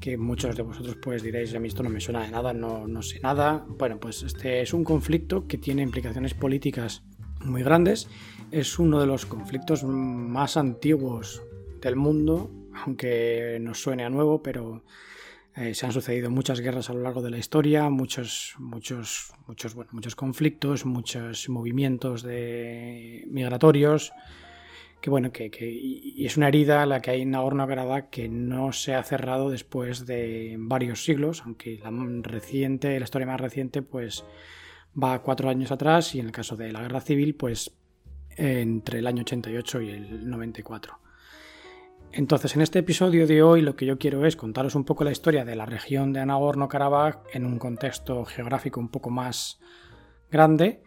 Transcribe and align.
que 0.00 0.16
muchos 0.16 0.56
de 0.56 0.62
vosotros 0.62 0.96
pues 1.02 1.22
diréis, 1.22 1.54
a 1.54 1.58
mí 1.58 1.68
esto 1.68 1.82
no 1.82 1.90
me 1.90 2.00
suena 2.00 2.22
de 2.22 2.30
nada, 2.30 2.52
no, 2.52 2.86
no 2.86 3.02
sé 3.02 3.20
nada. 3.20 3.64
Bueno, 3.68 3.98
pues 3.98 4.22
este 4.22 4.60
es 4.60 4.72
un 4.72 4.84
conflicto 4.84 5.46
que 5.46 5.58
tiene 5.58 5.82
implicaciones 5.82 6.34
políticas 6.34 7.02
muy 7.44 7.62
grandes, 7.62 8.08
es 8.50 8.78
uno 8.78 9.00
de 9.00 9.06
los 9.06 9.26
conflictos 9.26 9.84
más 9.84 10.56
antiguos 10.56 11.42
del 11.80 11.96
mundo, 11.96 12.50
aunque 12.84 13.58
nos 13.60 13.80
suene 13.80 14.04
a 14.04 14.10
nuevo, 14.10 14.42
pero 14.42 14.84
eh, 15.56 15.74
se 15.74 15.86
han 15.86 15.92
sucedido 15.92 16.30
muchas 16.30 16.60
guerras 16.60 16.90
a 16.90 16.92
lo 16.92 17.00
largo 17.00 17.22
de 17.22 17.30
la 17.30 17.38
historia, 17.38 17.88
muchos, 17.88 18.54
muchos, 18.58 19.32
muchos, 19.46 19.74
bueno, 19.74 19.90
muchos 19.94 20.14
conflictos, 20.14 20.84
muchos 20.84 21.48
movimientos 21.48 22.22
de 22.22 23.24
migratorios. 23.28 24.12
Que 25.00 25.08
bueno, 25.08 25.32
que, 25.32 25.50
y 25.60 26.26
es 26.26 26.36
una 26.36 26.48
herida 26.48 26.84
la 26.84 27.00
que 27.00 27.10
hay 27.12 27.22
en 27.22 27.30
Nagorno-Karabaj 27.30 28.10
que 28.10 28.28
no 28.28 28.72
se 28.72 28.94
ha 28.94 29.02
cerrado 29.02 29.50
después 29.50 30.04
de 30.04 30.56
varios 30.58 31.04
siglos, 31.04 31.42
aunque 31.44 31.78
la 31.82 31.90
reciente, 32.22 32.98
la 32.98 33.04
historia 33.04 33.26
más 33.26 33.40
reciente, 33.40 33.82
pues 33.82 34.24
va 35.00 35.22
cuatro 35.22 35.48
años 35.48 35.70
atrás 35.70 36.14
y 36.14 36.20
en 36.20 36.26
el 36.26 36.32
caso 36.32 36.56
de 36.56 36.72
la 36.72 36.82
guerra 36.82 37.00
civil, 37.00 37.34
pues 37.34 37.72
entre 38.36 38.98
el 38.98 39.06
año 39.06 39.22
88 39.22 39.80
y 39.80 39.90
el 39.90 40.28
94. 40.28 41.05
Entonces, 42.16 42.56
en 42.56 42.62
este 42.62 42.78
episodio 42.78 43.26
de 43.26 43.42
hoy 43.42 43.60
lo 43.60 43.76
que 43.76 43.84
yo 43.84 43.98
quiero 43.98 44.24
es 44.24 44.36
contaros 44.36 44.74
un 44.74 44.84
poco 44.84 45.04
la 45.04 45.12
historia 45.12 45.44
de 45.44 45.54
la 45.54 45.66
región 45.66 46.14
de 46.14 46.24
Nagorno-Karabaj 46.24 47.18
en 47.34 47.44
un 47.44 47.58
contexto 47.58 48.24
geográfico 48.24 48.80
un 48.80 48.88
poco 48.88 49.10
más 49.10 49.60
grande 50.30 50.82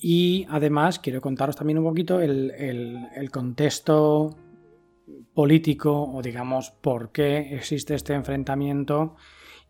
y 0.00 0.48
además 0.50 0.98
quiero 0.98 1.20
contaros 1.20 1.54
también 1.54 1.78
un 1.78 1.84
poquito 1.84 2.20
el, 2.20 2.50
el 2.50 3.30
contexto 3.30 4.36
político 5.32 6.02
o 6.02 6.22
digamos 6.22 6.72
por 6.72 7.12
qué 7.12 7.54
existe 7.54 7.94
este 7.94 8.14
enfrentamiento 8.14 9.14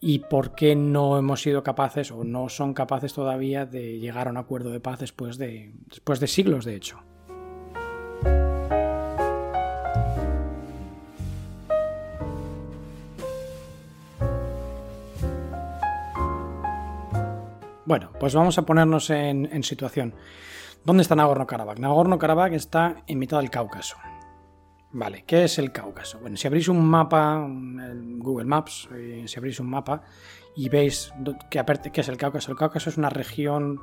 y 0.00 0.20
por 0.20 0.54
qué 0.54 0.74
no 0.74 1.18
hemos 1.18 1.42
sido 1.42 1.62
capaces 1.62 2.10
o 2.12 2.24
no 2.24 2.48
son 2.48 2.72
capaces 2.72 3.12
todavía 3.12 3.66
de 3.66 3.98
llegar 3.98 4.26
a 4.26 4.30
un 4.30 4.38
acuerdo 4.38 4.70
de 4.70 4.80
paz 4.80 5.00
después 5.00 5.36
de, 5.36 5.74
después 5.86 6.18
de 6.18 6.28
siglos 6.28 6.64
de 6.64 6.76
hecho. 6.76 7.07
Bueno, 17.88 18.10
pues 18.20 18.34
vamos 18.34 18.58
a 18.58 18.66
ponernos 18.66 19.08
en, 19.08 19.62
situación. 19.62 20.14
¿Dónde 20.84 21.00
está 21.00 21.14
Nagorno-Karabaj? 21.14 21.78
Nagorno-Karabaj 21.78 22.52
está 22.52 22.96
en 23.06 23.18
mitad 23.18 23.38
del 23.38 23.48
Cáucaso. 23.48 23.96
Vale, 24.92 25.24
¿qué 25.26 25.44
es 25.44 25.58
el 25.58 25.72
Cáucaso? 25.72 26.18
Bueno, 26.20 26.36
si 26.36 26.46
abrís 26.46 26.68
un 26.68 26.86
mapa, 26.86 27.48
Google 27.48 28.44
Maps, 28.44 28.90
eh, 28.92 29.24
si 29.26 29.38
abrís 29.38 29.58
un 29.58 29.70
mapa 29.70 30.02
y 30.54 30.68
veis 30.68 31.14
qué 31.50 31.62
es 31.94 32.08
el 32.10 32.18
Cáucaso, 32.18 32.50
el 32.50 32.58
Cáucaso 32.58 32.90
es 32.90 32.98
una 32.98 33.08
región 33.08 33.80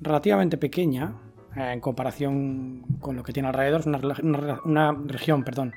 relativamente 0.00 0.56
pequeña 0.56 1.14
eh, 1.54 1.74
en 1.74 1.78
comparación 1.78 2.98
con 2.98 3.14
lo 3.14 3.22
que 3.22 3.32
tiene 3.32 3.50
alrededor, 3.50 3.82
es 3.82 3.86
una, 3.86 4.92
región, 5.06 5.44
perdón, 5.44 5.74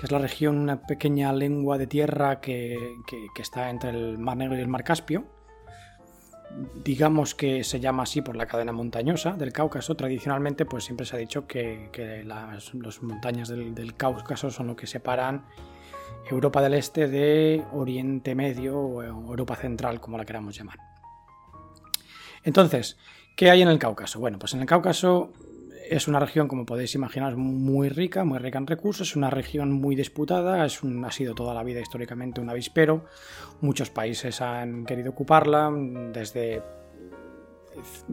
que 0.00 0.06
es 0.06 0.10
la 0.10 0.18
región, 0.18 0.58
una 0.58 0.82
pequeña 0.82 1.32
lengua 1.32 1.78
de 1.78 1.86
tierra 1.86 2.40
que 2.40 2.96
está 3.38 3.70
entre 3.70 3.90
el 3.90 4.18
Mar 4.18 4.36
Negro 4.36 4.58
y 4.58 4.60
el 4.60 4.66
Mar 4.66 4.82
Caspio 4.82 5.40
digamos 6.84 7.34
que 7.34 7.64
se 7.64 7.80
llama 7.80 8.02
así 8.02 8.22
por 8.22 8.36
la 8.36 8.46
cadena 8.46 8.72
montañosa 8.72 9.32
del 9.32 9.52
Cáucaso. 9.52 9.94
Tradicionalmente, 9.94 10.64
pues 10.64 10.84
siempre 10.84 11.06
se 11.06 11.16
ha 11.16 11.18
dicho 11.18 11.46
que, 11.46 12.22
las, 12.26 12.74
montañas 13.02 13.48
del, 13.48 13.94
Cáucaso 13.96 14.50
son 14.50 14.66
lo 14.68 14.76
que 14.76 14.86
separan 14.86 15.44
Europa 16.30 16.62
del 16.62 16.74
Este 16.74 17.08
de 17.08 17.64
Oriente 17.72 18.34
Medio 18.34 18.78
o 18.78 19.02
Europa 19.02 19.56
Central, 19.56 20.00
como 20.00 20.18
la 20.18 20.24
queramos 20.24 20.56
llamar. 20.56 20.78
Entonces, 22.44 22.98
¿qué 23.36 23.50
hay 23.50 23.62
en 23.62 23.68
el 23.68 23.78
Cáucaso? 23.78 24.18
Bueno, 24.20 24.38
pues 24.38 24.54
en 24.54 24.60
el 24.60 24.66
Cáucaso 24.66 25.32
es 25.92 26.08
una 26.08 26.18
región, 26.18 26.48
como 26.48 26.64
podéis 26.64 26.94
imaginar, 26.94 27.36
muy 27.36 27.88
rica, 27.90 28.24
muy 28.24 28.38
rica 28.38 28.58
en 28.58 28.66
recursos, 28.66 29.10
es 29.10 29.16
una 29.16 29.28
región 29.28 29.72
muy 29.72 29.94
disputada, 29.94 30.64
es 30.64 30.80
ha 30.82 31.10
sido 31.10 31.34
toda 31.34 31.52
la 31.52 31.62
vida 31.62 31.80
históricamente 31.80 32.40
un 32.40 32.48
avispero, 32.48 33.04
muchos 33.60 33.90
países 33.90 34.40
han 34.40 34.86
querido 34.86 35.10
ocuparla, 35.10 35.70
desde 36.12 36.62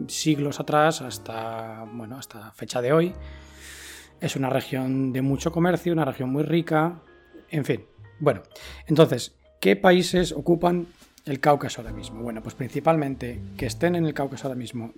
siglos 0.08 0.60
atrás 0.60 1.00
hasta, 1.00 1.86
bueno, 1.92 2.18
hasta 2.18 2.50
fecha 2.52 2.82
de 2.82 2.92
hoy. 2.92 3.14
Es 4.20 4.36
una 4.36 4.50
región 4.50 5.12
de 5.12 5.22
mucho 5.22 5.50
comercio, 5.50 5.92
una 5.92 6.04
región 6.04 6.30
muy 6.30 6.42
rica, 6.42 7.00
en 7.50 7.64
fin. 7.64 7.86
Bueno, 8.18 8.42
entonces, 8.86 9.34
¿qué 9.58 9.76
países 9.76 10.32
ocupan 10.32 10.86
el 11.24 11.40
Cáucaso 11.40 11.80
ahora 11.80 11.94
mismo? 11.94 12.22
Bueno, 12.22 12.42
pues 12.42 12.54
principalmente 12.54 13.40
que 13.56 13.66
estén 13.66 13.94
en 13.94 14.04
el 14.04 14.12
Cáucaso 14.12 14.48
ahora 14.48 14.58
mismo 14.58 14.92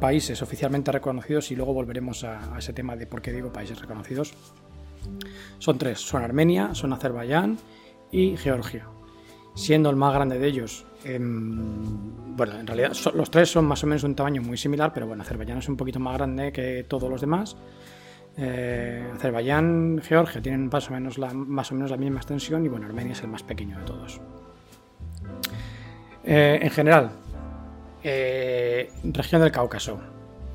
países 0.00 0.40
oficialmente 0.42 0.90
reconocidos 0.92 1.50
y 1.50 1.56
luego 1.56 1.74
volveremos 1.74 2.24
a, 2.24 2.56
ese 2.58 2.72
tema 2.72 2.96
de 2.96 3.06
por 3.06 3.22
qué 3.22 3.32
digo 3.32 3.52
países 3.52 3.80
reconocidos. 3.80 4.34
Son 5.58 5.78
tres, 5.78 6.00
son 6.00 6.22
Armenia, 6.22 6.74
son 6.74 6.92
Azerbaiyán 6.92 7.58
y 8.10 8.36
Georgia. 8.36 8.86
Siendo 9.54 9.88
el 9.88 9.96
más 9.96 10.12
grande 10.12 10.38
de 10.38 10.46
ellos, 10.46 10.86
bueno, 11.04 12.58
en 12.58 12.66
realidad 12.66 12.92
los 13.14 13.30
tres 13.30 13.50
son 13.50 13.64
más 13.64 13.82
o 13.84 13.86
menos 13.86 14.04
un 14.04 14.14
tamaño 14.14 14.42
muy 14.42 14.56
similar, 14.56 14.92
pero 14.92 15.06
bueno, 15.06 15.22
Azerbaiyán 15.22 15.58
es 15.58 15.68
un 15.68 15.76
poquito 15.76 15.98
más 15.98 16.14
grande 16.14 16.52
que 16.52 16.84
todos 16.84 17.10
los 17.10 17.20
demás. 17.20 17.56
Eh, 18.38 19.10
Azerbaiyán, 19.14 20.00
Georgia 20.02 20.42
tienen 20.42 20.68
más 20.70 20.90
o, 20.90 20.92
menos 20.92 21.16
la, 21.16 21.32
más 21.32 21.72
o 21.72 21.74
menos 21.74 21.90
la 21.90 21.96
misma 21.96 22.18
extensión 22.18 22.64
y 22.66 22.68
bueno, 22.68 22.86
Armenia 22.86 23.12
es 23.12 23.22
el 23.22 23.28
más 23.28 23.42
pequeño 23.42 23.78
de 23.78 23.84
todos. 23.84 24.20
Eh, 26.22 26.58
en 26.60 26.70
general, 26.70 27.12
eh, 28.08 28.88
región 29.02 29.42
del 29.42 29.50
Cáucaso. 29.50 29.98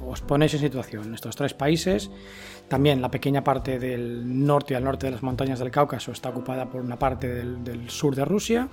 Os 0.08 0.22
ponéis 0.22 0.54
en 0.54 0.62
situación. 0.62 1.14
Estos 1.14 1.36
tres 1.36 1.54
países, 1.54 2.10
también 2.70 3.02
la 3.02 3.12
pequeña 3.12 3.44
parte 3.44 3.78
del 3.78 4.46
norte 4.46 4.74
y 4.74 4.78
al 4.78 4.86
norte 4.86 5.08
de 5.08 5.12
las 5.12 5.22
montañas 5.22 5.60
del 5.60 5.70
Cáucaso 5.70 6.14
está 6.14 6.30
ocupada 6.30 6.70
por 6.70 6.82
una 6.82 6.98
parte 6.98 7.28
del, 7.28 7.90
sur 7.90 8.16
de 8.16 8.24
Rusia. 8.24 8.70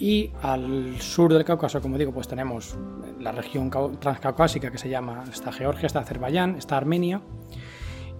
Y 0.00 0.32
al 0.42 1.00
sur 1.00 1.32
del 1.32 1.44
Cáucaso, 1.44 1.80
como 1.80 1.96
digo, 1.96 2.12
pues 2.12 2.26
tenemos 2.26 2.76
la 3.20 3.30
región 3.30 3.70
transcaucásica 4.00 4.72
que 4.72 4.78
se 4.78 4.88
llama, 4.88 5.22
está 5.30 5.52
Georgia, 5.52 5.86
está 5.86 6.00
Azerbaiyán, 6.00 6.56
está 6.56 6.76
Armenia. 6.76 7.22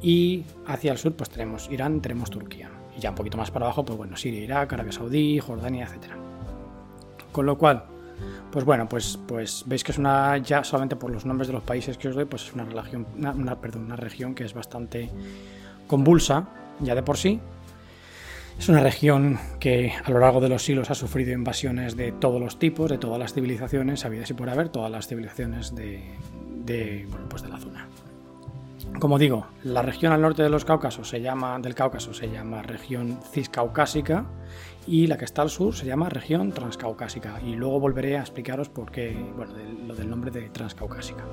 Y 0.01 0.45
hacia 0.67 0.93
el 0.93 0.99
sur, 0.99 1.15
pues 1.15 1.29
tenemos 1.29 1.69
Irán, 1.71 2.01
tenemos 2.01 2.31
Turquía. 2.31 2.71
Y 2.97 3.01
ya 3.01 3.11
un 3.11 3.17
poquito 3.17 3.37
más 3.37 3.51
para 3.51 3.67
abajo, 3.67 3.85
pues 3.85 3.99
bueno, 3.99 4.17
Siria, 4.17 4.45
Irak, 4.45 4.73
Arabia 4.73 4.93
Saudí, 4.93 5.41
Jordania, 5.41 5.87
etc. 5.87 6.13
Con 7.33 7.47
lo 7.47 7.59
cual, 7.59 7.87
pues 8.53 8.67
bueno, 8.67 8.87
pues, 8.89 9.19
pues 9.27 9.65
veis 9.67 9.83
que 9.83 9.93
es 9.93 9.99
una, 9.99 10.37
ya 10.37 10.63
solamente 10.63 10.95
por 10.95 11.11
los 11.11 11.25
nombres 11.25 11.49
de 11.49 11.55
los 11.55 11.63
países 11.63 11.97
que 11.97 12.09
os 12.09 12.15
doy, 12.15 12.27
pues 12.27 12.45
es 12.45 12.53
una, 12.53 12.65
región, 12.65 13.07
una, 13.17 13.59
perdón, 13.59 13.87
una 13.87 13.97
región 13.97 14.35
que 14.35 14.45
es 14.45 14.53
bastante 14.53 15.09
convulsa, 15.87 16.49
ya 16.81 16.95
de 16.95 17.03
por 17.03 17.17
sí. 17.17 17.41
Es 18.59 18.69
una 18.69 18.81
región 18.81 19.39
que 19.59 19.93
a 20.05 20.11
lo 20.11 20.19
largo 20.19 20.41
de 20.41 20.51
los 20.51 20.63
siglos 20.63 20.91
ha 20.91 20.95
sufrido 20.95 21.33
invasiones 21.33 21.97
de 21.97 22.13
todos 22.13 22.39
los 22.39 22.59
tipos, 22.59 22.91
de 22.91 22.99
todas 22.99 23.19
las 23.19 23.33
civilizaciones, 23.33 24.05
habidas 24.05 24.29
y 24.31 24.35
por 24.35 24.51
haber, 24.51 24.69
todas 24.69 24.91
las 24.91 25.09
civilizaciones 25.09 25.75
de, 25.75 26.03
de, 26.65 27.09
pues 27.31 27.43
de 27.43 27.49
la 27.49 27.57
zona. 27.59 27.72
Como 28.99 29.19
digo, 29.19 29.47
la 29.65 29.83
región 29.83 30.13
al 30.13 30.21
norte 30.21 30.43
de 30.43 30.49
los 30.49 30.65
se 31.03 31.21
llama, 31.21 31.59
del 31.59 31.75
Cáucaso 31.75 32.15
se 32.15 32.31
llama 32.31 32.63
región 32.63 33.19
ciscaucásica 33.33 34.27
y 34.87 35.07
la 35.07 35.19
que 35.19 35.25
está 35.25 35.43
al 35.43 35.51
sur 35.51 35.75
se 35.75 35.87
llama 35.87 36.09
región 36.09 36.53
transcaucásica. 36.53 37.41
Y 37.45 37.55
luego 37.57 37.81
volveré 37.81 38.17
a 38.17 38.21
explicaros 38.21 38.69
por 38.69 38.91
qué, 38.91 39.17
bueno, 39.37 39.55
lo 39.87 39.95
del 39.95 40.09
nombre 40.09 40.31
de 40.31 40.49
transcaucásica. 40.51 41.25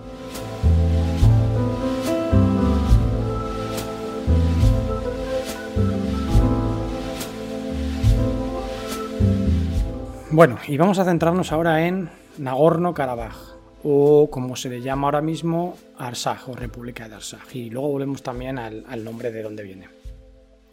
Bueno, 10.31 10.57
y 10.67 10.77
vamos 10.77 10.99
a 10.99 11.05
centrarnos 11.05 11.51
ahora 11.51 11.87
en 11.87 12.09
Nagorno-Karabaj 12.37 13.48
o 13.83 14.29
como 14.29 14.55
se 14.55 14.69
le 14.69 14.81
llama 14.81 15.07
ahora 15.07 15.21
mismo, 15.21 15.75
Arsaj 15.97 16.49
o 16.49 16.53
República 16.53 17.07
de 17.07 17.15
Arsaj. 17.15 17.55
Y 17.55 17.69
luego 17.69 17.89
volvemos 17.89 18.23
también 18.23 18.59
al, 18.59 19.03
nombre 19.03 19.31
de 19.31 19.43
dónde 19.43 19.63
viene. 19.63 19.87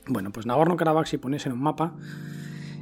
Bueno, 0.08 0.30
pues 0.30 0.46
Nagorno-Karabaj, 0.46 1.06
si 1.06 1.18
ponéis 1.18 1.46
en 1.46 1.52
un 1.52 1.60
mapa, 1.60 1.94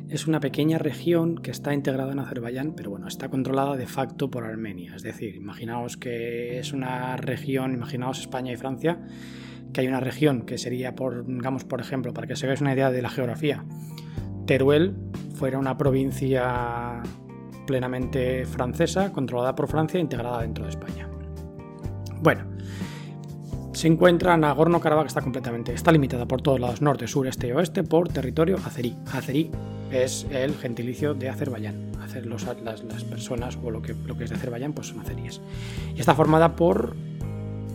es 0.09 0.26
una 0.26 0.41
pequeña 0.41 0.79
región 0.79 1.37
que 1.37 1.50
está 1.50 1.73
integrada 1.73 2.12
en 2.12 2.19
Azerbaiyán, 2.19 2.75
pero 2.76 2.91
bueno, 2.91 3.09
está 3.09 3.29
controlada 3.29 3.76
de 3.76 3.87
facto 3.87 4.31
por 4.31 4.44
Armenia. 4.44 4.94
Es 4.94 5.03
decir, 5.03 5.35
imaginaos 5.35 5.97
que 5.97 6.59
es 6.59 6.73
una 6.73 7.17
región, 7.17 7.73
imaginaos 7.73 8.20
España 8.20 8.53
y 8.53 8.56
Francia, 8.56 9.00
que 9.73 9.81
hay 9.81 9.88
una 9.88 10.00
región 10.00 10.43
que 10.43 10.59
sería, 10.59 10.94
digamos, 11.27 11.65
por 11.65 11.81
ejemplo, 11.81 12.12
para 12.15 12.27
que 12.27 12.37
se 12.37 12.47
veáis 12.47 12.61
una 12.61 12.75
idea 12.75 12.91
de 12.91 13.03
la 13.03 13.11
geografía, 13.11 13.65
Teruel 14.47 14.94
fuera 15.35 15.59
una 15.59 15.77
provincia 15.77 17.03
plenamente 17.67 18.45
francesa, 18.47 19.13
controlada 19.13 19.55
por 19.55 19.69
Francia 19.69 19.99
e 19.99 20.01
integrada 20.01 20.43
dentro 20.43 20.65
de 20.65 20.71
España. 20.71 21.09
Bueno, 22.21 22.45
se 23.75 23.89
encuentra 23.89 24.37
Nagorno-Karabaj 24.37 25.07
está 25.07 25.21
completamente 25.21 25.75
está 25.75 25.91
limitada 25.91 26.27
por 26.27 26.41
todos 26.41 26.61
lados, 26.61 26.81
norte, 26.81 27.07
sur, 27.09 27.27
este 27.27 27.49
y 27.49 27.53
oeste, 27.53 27.83
por 27.83 28.09
territorio 28.09 28.57
azerí. 28.65 28.97
Azerí 29.13 29.51
es 29.91 30.27
el 30.31 30.55
gentilicio 30.55 31.15
de 31.15 31.29
Azerbaiyán. 31.29 31.93
las, 32.25 32.85
las, 32.85 33.05
personas 33.05 33.59
o 33.63 33.71
lo 33.71 33.83
que, 33.83 33.95
lo 34.07 34.17
que 34.17 34.25
es 34.25 34.31
de 34.31 34.37
Azerbaiyán 34.37 34.73
pues 34.73 34.89
son 34.89 35.01
azeríes. 35.01 35.41
Y 35.95 36.01
está 36.01 36.15
formada 36.15 36.55
por, 36.57 36.95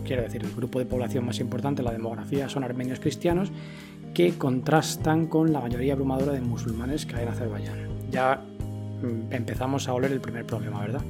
quiero 0.04 0.22
decir, 0.22 0.42
el 0.42 0.52
grupo 0.54 0.78
de 0.78 0.86
población 0.86 1.26
más 1.26 1.38
importante, 1.38 1.82
la 1.82 1.92
demografía, 1.92 2.48
son 2.48 2.64
armenios 2.64 2.98
cristianos 2.98 3.52
que 4.14 4.32
contrastan 4.36 5.26
con 5.26 5.52
la 5.52 5.60
mayoría 5.60 5.92
abrumadora 5.92 6.32
de 6.32 6.40
musulmanes 6.40 7.06
que 7.06 7.16
hay 7.16 7.22
en 7.22 7.28
Azerbaiyán. 7.28 7.88
Ya 8.10 8.42
empezamos 9.30 9.88
a 9.88 9.94
oler 9.94 10.12
el 10.12 10.20
primer 10.20 10.44
problema, 10.44 10.80
¿verdad? 10.80 11.02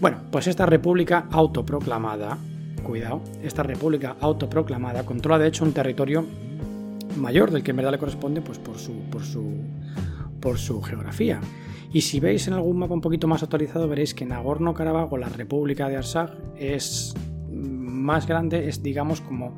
Bueno, 0.00 0.18
pues 0.30 0.46
esta 0.46 0.66
república 0.66 1.26
autoproclamada, 1.30 2.36
cuidado, 2.82 3.22
esta 3.42 3.62
república 3.62 4.16
autoproclamada 4.20 5.04
controla 5.04 5.38
de 5.38 5.48
hecho 5.48 5.64
un 5.64 5.72
territorio 5.72 6.24
mayor 7.16 7.50
del 7.50 7.62
que 7.62 7.70
en 7.70 7.76
verdad 7.76 7.92
le 7.92 7.98
corresponde 7.98 8.40
pues 8.40 8.58
por 8.58 8.78
su, 8.78 8.92
por 9.10 9.24
su, 9.24 9.44
por 10.40 10.58
su 10.58 10.82
geografía. 10.82 11.40
Y 11.92 12.00
si 12.00 12.18
veis 12.18 12.48
en 12.48 12.54
algún 12.54 12.78
mapa 12.78 12.94
un 12.94 13.00
poquito 13.00 13.28
más 13.28 13.42
actualizado 13.42 13.88
veréis 13.88 14.14
que 14.14 14.26
Nagorno-Karabaj 14.26 15.16
la 15.18 15.28
República 15.28 15.88
de 15.88 15.96
Arsaj 15.96 16.30
es 16.58 17.14
más 18.04 18.26
grande, 18.26 18.68
es 18.68 18.82
digamos 18.82 19.20
como 19.20 19.56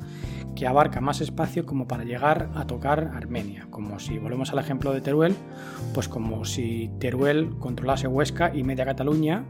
que 0.55 0.65
abarca 0.65 1.01
más 1.01 1.21
espacio 1.21 1.65
como 1.65 1.87
para 1.87 2.03
llegar 2.03 2.49
a 2.55 2.65
tocar 2.65 3.11
Armenia, 3.13 3.67
como 3.69 3.99
si 3.99 4.17
volvemos 4.17 4.51
al 4.51 4.59
ejemplo 4.59 4.91
de 4.91 5.01
Teruel, 5.01 5.35
pues 5.93 6.07
como 6.07 6.45
si 6.45 6.89
Teruel 6.99 7.57
controlase 7.59 8.07
Huesca 8.07 8.55
y 8.55 8.63
media 8.63 8.85
Cataluña 8.85 9.45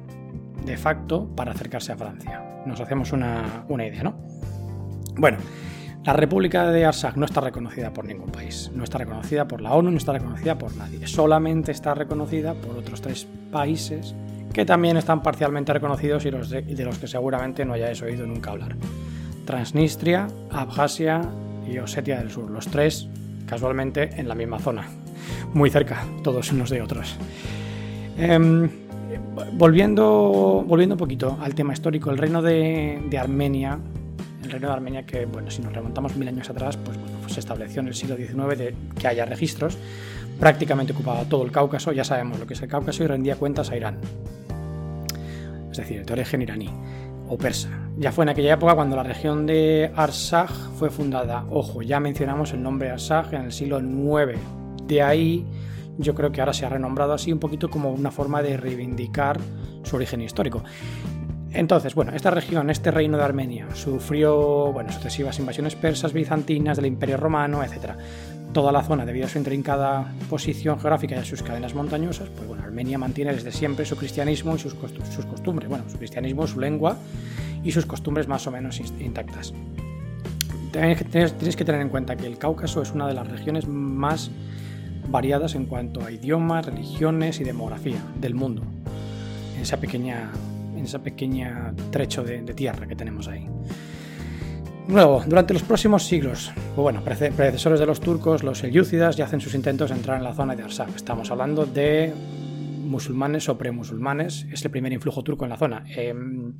de 0.65 0.75
facto 0.75 1.33
para 1.33 1.51
acercarse 1.51 1.93
a 1.93 1.97
Francia. 1.97 2.43
Nos 2.65 2.81
hacemos 2.81 3.13
una, 3.13 3.63
idea, 3.69 4.03
¿no? 4.03 4.17
Bueno, 5.15 5.37
la 6.03 6.13
República 6.13 6.69
de 6.71 6.85
Arsaj 6.85 7.15
no 7.15 7.25
está 7.25 7.39
reconocida 7.39 7.93
por 7.93 8.05
ningún 8.05 8.31
país, 8.31 8.69
no 8.73 8.83
está 8.83 8.97
reconocida 8.97 9.47
por 9.47 9.61
la 9.61 9.73
ONU, 9.73 9.91
no 9.91 9.97
está 9.97 10.11
reconocida 10.11 10.57
por 10.57 10.75
nadie, 10.75 11.07
solamente 11.07 11.71
está 11.71 11.93
reconocida 11.93 12.53
por 12.53 12.75
otros 12.77 13.01
tres 13.01 13.27
países 13.51 14.13
que 14.57 14.65
también 14.65 14.97
están 14.97 15.21
parcialmente 15.21 15.71
reconocidos 15.71 16.25
y 16.25 16.31
de 16.31 16.83
los 16.83 16.97
que 16.97 17.05
seguramente 17.05 17.63
no 17.63 17.73
hayáis 17.73 18.01
oído 18.01 18.25
nunca 18.25 18.49
hablar. 18.49 18.75
Transnistria, 19.45 20.25
Abjasia 20.49 21.21
y 21.71 21.77
Osetia 21.77 22.17
del 22.17 22.31
Sur, 22.31 22.49
los 22.49 22.65
tres 22.65 23.07
casualmente 23.45 24.19
en 24.19 24.27
la 24.27 24.33
misma 24.33 24.57
zona, 24.57 24.87
muy 25.53 25.69
cerca 25.69 26.03
todos 26.23 26.51
unos 26.51 26.71
de 26.71 26.81
otros. 26.81 27.17
Em, 28.17 28.67
volviendo, 29.53 30.65
volviendo 30.65 30.95
un 30.95 30.99
poquito 30.99 31.37
al 31.39 31.53
tema 31.53 31.73
histórico, 31.73 32.09
el 32.09 32.17
reino 32.17 32.41
de, 32.41 33.15
Armenia, 33.15 33.77
el 34.43 34.49
reino 34.49 34.69
de 34.69 34.73
Armenia 34.73 35.05
que, 35.05 35.27
bueno, 35.27 35.51
si 35.51 35.61
nos 35.61 35.71
remontamos 35.71 36.15
mil 36.15 36.27
años 36.27 36.49
atrás, 36.49 36.77
pues, 36.77 36.97
bueno, 36.97 37.19
pues 37.21 37.33
se 37.33 37.41
estableció 37.41 37.81
en 37.81 37.89
el 37.89 37.93
siglo 37.93 38.15
XIX 38.15 38.57
de 38.57 38.73
que 38.99 39.07
haya 39.07 39.23
registros, 39.25 39.77
prácticamente 40.39 40.93
ocupaba 40.93 41.25
todo 41.25 41.43
el 41.43 41.51
Cáucaso, 41.51 41.91
ya 41.91 42.03
sabemos 42.03 42.39
lo 42.39 42.47
que 42.47 42.55
es 42.55 42.61
el 42.63 42.67
Cáucaso 42.69 43.03
y 43.03 43.05
rendía 43.05 43.35
cuentas 43.35 43.69
a 43.69 43.77
Irán, 43.77 43.99
es 45.79 45.87
decir, 45.87 46.05
de 46.05 46.13
origen 46.13 46.41
iraní 46.41 46.69
o 47.29 47.37
persa. 47.37 47.69
Ya 47.97 48.11
fue 48.11 48.25
en 48.25 48.29
aquella 48.29 48.53
época 48.53 48.75
cuando 48.75 48.95
la 48.95 49.03
región 49.03 49.45
de 49.45 49.91
Arsaj 49.95 50.51
fue 50.77 50.89
fundada. 50.89 51.45
Ojo, 51.49 51.81
ya 51.81 51.99
mencionamos 51.99 52.53
el 52.53 52.63
nombre 52.63 52.89
Arsaj 52.89 53.33
en 53.33 53.41
el 53.43 53.51
siglo 53.51 53.79
IX. 53.79 54.39
De 54.85 55.01
ahí 55.01 55.45
yo 55.97 56.15
creo 56.15 56.31
que 56.31 56.41
ahora 56.41 56.53
se 56.53 56.65
ha 56.65 56.69
renombrado 56.69 57.13
así 57.13 57.31
un 57.31 57.39
poquito 57.39 57.69
como 57.69 57.91
una 57.91 58.11
forma 58.11 58.41
de 58.41 58.57
reivindicar 58.57 59.39
su 59.83 59.95
origen 59.95 60.21
histórico. 60.21 60.63
Entonces, 61.51 61.95
bueno, 61.95 62.11
esta 62.13 62.29
región, 62.29 62.69
este 62.69 62.91
reino 62.91 63.17
de 63.17 63.23
Armenia, 63.23 63.67
sufrió 63.73 64.71
bueno, 64.71 64.91
sucesivas 64.91 65.39
invasiones 65.39 65.75
persas, 65.75 66.13
bizantinas, 66.13 66.77
del 66.77 66.85
Imperio 66.87 67.17
Romano, 67.17 67.63
etc. 67.63 67.93
Toda 68.53 68.71
la 68.71 68.81
zona, 68.81 69.05
debido 69.05 69.25
a 69.25 69.29
su 69.29 69.37
intrincada 69.37 70.13
posición 70.29 70.79
geográfica 70.79 71.15
y 71.15 71.19
a 71.19 71.25
sus 71.25 71.43
cadenas 71.43 71.75
montañosas, 71.75 72.29
pues 72.29 72.47
bueno, 72.47 72.63
Armenia 72.63 72.97
mantiene 72.97 73.33
desde 73.33 73.51
siempre 73.51 73.85
su 73.85 73.95
cristianismo 73.95 74.55
y 74.55 74.59
sus, 74.59 74.73
costumbres. 74.73 75.69
Bueno, 75.69 75.83
su 75.89 75.97
cristianismo, 75.97 76.47
su 76.47 76.59
lengua 76.59 76.97
y 77.63 77.71
sus 77.71 77.85
costumbres 77.85 78.27
más 78.27 78.47
o 78.47 78.51
menos 78.51 78.79
intactas. 78.99 79.53
Tienes 80.71 81.55
que 81.55 81.65
tener 81.65 81.81
en 81.81 81.89
cuenta 81.89 82.15
que 82.15 82.25
el 82.25 82.37
Cáucaso 82.37 82.81
es 82.81 82.91
una 82.91 83.07
de 83.07 83.13
las 83.13 83.27
regiones 83.27 83.67
más 83.67 84.31
variadas 85.09 85.55
en 85.55 85.65
cuanto 85.65 86.05
a 86.05 86.11
idiomas, 86.11 86.65
religiones 86.65 87.39
y 87.39 87.43
demografía 87.43 88.01
del 88.19 88.35
mundo. 88.35 88.63
En 89.55 89.61
esa 89.61 89.77
pequeña, 89.77 90.29
en 90.75 90.83
esa 90.83 90.99
pequeña 90.99 91.73
trecho 91.91 92.23
de, 92.23 92.41
tierra 92.53 92.87
que 92.87 92.95
tenemos 92.95 93.27
ahí. 93.27 93.47
Luego, 94.89 95.21
durante 95.27 95.53
los 95.53 95.63
próximos 95.63 96.03
siglos, 96.05 96.53
pues 96.55 96.77
bueno, 96.77 97.03
predecesores 97.03 97.77
de 97.77 97.85
los 97.85 97.99
turcos, 97.99 98.41
los 98.43 98.59
selyúcidas, 98.59 99.17
ya 99.17 99.25
hacen 99.25 99.41
sus 99.41 99.53
intentos 99.53 99.89
de 99.89 99.97
entrar 99.97 100.17
en 100.17 100.23
la 100.23 100.33
zona 100.33 100.55
de 100.55 100.63
Arsaf. 100.63 100.95
Estamos 100.95 101.29
hablando 101.29 101.65
de 101.65 102.13
musulmanes 102.85 103.49
o 103.49 103.57
premusulmanes, 103.57 104.47
es 104.49 104.63
el 104.63 104.71
primer 104.71 104.93
influjo 104.93 105.23
turco 105.23 105.43
en 105.43 105.49
la 105.49 105.57
zona. 105.57 105.83
Em, 105.89 106.53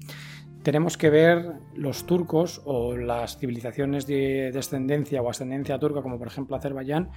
tenemos 0.62 0.98
que 0.98 1.10
ver 1.10 1.54
los 1.74 2.06
turcos 2.06 2.62
o 2.66 2.98
las 2.98 3.38
civilizaciones 3.38 4.06
de 4.08 4.52
descendencia 4.52 5.22
o 5.22 5.30
ascendencia 5.30 5.80
turca, 5.80 6.02
como 6.02 6.18
por 6.18 6.28
ejemplo 6.28 6.58
Azerbaiyán, 6.58 7.10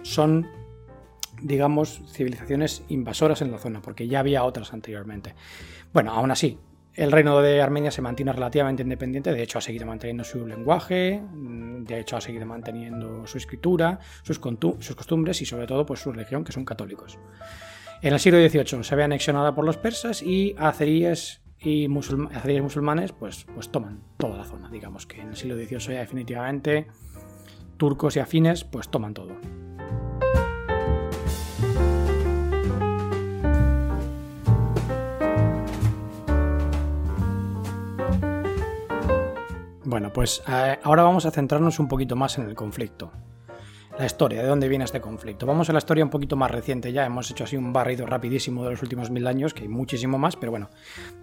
son, 0.00 0.46
digamos, 1.42 2.00
civilizaciones 2.10 2.84
invasoras 2.88 3.42
en 3.42 3.50
la 3.50 3.58
zona, 3.58 3.82
porque 3.82 4.08
ya 4.08 4.20
había 4.20 4.44
otras 4.44 4.72
anteriormente. 4.72 5.34
Bueno, 5.92 6.12
aún 6.12 6.30
así, 6.30 6.58
el 6.98 7.12
reino 7.12 7.40
de 7.40 7.62
Armenia 7.62 7.92
se 7.92 8.02
mantiene 8.02 8.32
relativamente 8.32 8.82
independiente, 8.82 9.32
de 9.32 9.40
hecho 9.40 9.58
ha 9.58 9.60
seguido 9.60 9.86
manteniendo 9.86 10.24
su 10.24 10.44
lenguaje, 10.44 11.22
de 11.32 12.00
hecho 12.00 12.16
ha 12.16 12.20
seguido 12.20 12.44
manteniendo 12.44 13.24
su 13.24 13.38
escritura, 13.38 14.00
sus, 14.22 14.40
costumbres 14.40 15.40
y 15.40 15.46
sobre 15.46 15.68
todo 15.68 15.86
pues, 15.86 16.00
su 16.00 16.10
religión, 16.10 16.42
que 16.42 16.50
son 16.50 16.64
católicos. 16.64 17.16
En 18.02 18.14
el 18.14 18.18
siglo 18.18 18.40
XVIII 18.40 18.82
se 18.82 18.96
ve 18.96 19.04
anexionada 19.04 19.54
por 19.54 19.64
los 19.64 19.76
persas 19.76 20.22
y 20.22 20.56
azeríes 20.58 21.40
y 21.60 21.86
musulmanes 21.86 23.12
pues, 23.12 23.46
pues 23.54 23.70
toman 23.70 24.02
toda 24.16 24.36
la 24.36 24.44
zona. 24.44 24.68
Digamos 24.68 25.06
que 25.06 25.20
en 25.20 25.28
el 25.28 25.36
siglo 25.36 25.54
XVIII 25.54 25.94
ya 25.94 26.00
definitivamente 26.00 26.88
turcos 27.76 28.16
y 28.16 28.20
afines 28.20 28.64
pues 28.64 28.88
toman 28.88 29.14
todo. 29.14 29.36
Bueno, 39.88 40.12
pues 40.12 40.42
eh, 40.46 40.78
ahora 40.82 41.02
vamos 41.02 41.24
a 41.24 41.30
centrarnos 41.30 41.78
un 41.78 41.88
poquito 41.88 42.14
más 42.14 42.36
en 42.36 42.44
el 42.44 42.54
conflicto 42.54 43.10
la 43.98 44.04
historia, 44.04 44.42
de 44.42 44.46
dónde 44.46 44.68
viene 44.68 44.84
este 44.84 45.00
conflicto. 45.00 45.46
Vamos 45.46 45.70
a 45.70 45.72
la 45.72 45.78
historia 45.78 46.04
un 46.04 46.10
poquito 46.10 46.36
más 46.36 46.50
reciente 46.50 46.92
ya, 46.92 47.06
hemos 47.06 47.30
hecho 47.30 47.44
así 47.44 47.56
un 47.56 47.72
barrido 47.72 48.06
rapidísimo 48.06 48.62
de 48.64 48.72
los 48.72 48.82
últimos 48.82 49.10
mil 49.10 49.26
años, 49.26 49.54
que 49.54 49.62
hay 49.62 49.68
muchísimo 49.68 50.18
más, 50.18 50.36
pero 50.36 50.52
bueno, 50.52 50.68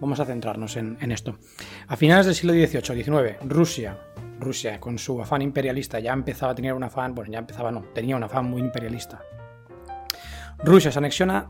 vamos 0.00 0.18
a 0.18 0.26
centrarnos 0.26 0.76
en, 0.76 0.98
esto. 1.10 1.38
A 1.86 1.96
finales 1.96 2.26
del 2.26 2.34
siglo 2.34 2.52
XVIII-XIX, 2.52 3.38
Rusia, 3.48 3.98
Rusia 4.40 4.80
con 4.80 4.98
su 4.98 5.22
afán 5.22 5.42
imperialista 5.42 6.00
ya 6.00 6.12
empezaba 6.12 6.52
a 6.52 6.54
tener 6.56 6.74
un 6.74 6.82
afán, 6.82 7.14
bueno, 7.14 7.32
ya 7.32 7.38
empezaba, 7.38 7.70
no, 7.70 7.82
tenía 7.94 8.16
un 8.16 8.24
afán 8.24 8.50
muy 8.50 8.60
imperialista. 8.60 9.22
Rusia 10.58 10.90
se 10.90 10.98
anexiona 10.98 11.48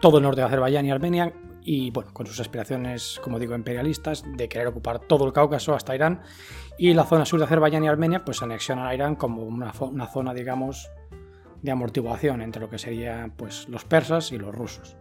todo 0.00 0.18
el 0.18 0.22
norte 0.22 0.42
de 0.42 0.46
Azerbaiyán 0.46 0.84
y 0.84 0.90
Armenia 0.90 1.32
y 1.70 1.90
bueno, 1.90 2.14
con 2.14 2.26
sus 2.26 2.40
aspiraciones, 2.40 3.20
como 3.22 3.38
digo, 3.38 3.54
imperialistas 3.54 4.24
de 4.26 4.48
querer 4.48 4.68
ocupar 4.68 5.00
todo 5.00 5.26
el 5.26 5.34
Cáucaso 5.34 5.74
hasta 5.74 5.94
Irán 5.94 6.22
y 6.78 6.94
la 6.94 7.04
zona 7.04 7.26
sur 7.26 7.38
de 7.38 7.44
Azerbaiyán 7.44 7.84
y 7.84 7.88
Armenia 7.88 8.24
pues 8.24 8.42
anexionan 8.42 8.86
a 8.86 8.94
Irán 8.94 9.16
como 9.16 9.42
una, 9.42 9.74
zona, 9.74 10.32
digamos, 10.32 10.90
de 11.60 11.70
amortiguación 11.70 12.40
entre 12.40 12.62
lo 12.62 12.70
que 12.70 12.78
serían 12.78 13.32
pues 13.32 13.68
los 13.68 13.84
persas 13.84 14.32
y 14.32 14.38
los 14.38 14.54
rusos. 14.54 14.96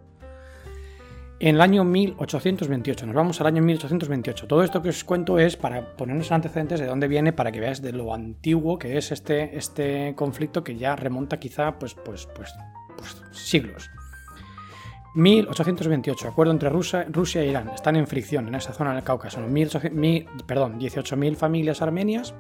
En 1.40 1.56
el 1.56 1.62
año 1.62 1.86
1828, 1.86 3.06
nos 3.06 3.16
vamos 3.16 3.40
al 3.40 3.48
año 3.48 3.62
1828. 3.62 4.46
Todo 4.46 4.62
esto 4.62 4.82
que 4.82 4.90
os 4.90 5.06
cuento 5.06 5.40
es 5.40 5.56
para 5.56 5.96
ponernos 5.96 6.34
antecedentes 6.34 6.82
de 6.82 6.88
dónde 6.88 7.08
viene, 7.08 7.32
para 7.32 7.54
que 7.54 7.62
veáis 7.62 7.82
de 7.82 7.94
lo 7.94 8.14
antiguo 8.14 8.78
que 8.78 8.98
es 8.98 9.14
este, 9.14 9.58
este 9.58 10.16
conflicto 10.18 10.66
que 10.66 10.76
ya 10.76 10.98
remonta 10.98 11.40
quizá 11.40 11.80
pues, 11.80 11.94
pues, 11.94 12.28
pues, 12.36 12.54
pues 12.98 13.22
siglos. 13.32 13.90
1828, 15.14 16.28
acuerdo 16.28 16.52
entre 16.52 16.70
Rusia, 16.70 17.06
Rusia, 17.10 17.42
e 17.42 17.48
Irán. 17.48 17.70
Están 17.70 17.96
en 17.96 18.08
fricción 18.08 18.48
en 18.48 18.56
esa 18.56 18.74
zona 18.74 18.94
del 18.94 19.04
Cáucaso. 19.04 19.40
perdón, 20.46 20.80
18.000 20.80 21.36
familias 21.36 21.82
armenias 21.82 22.34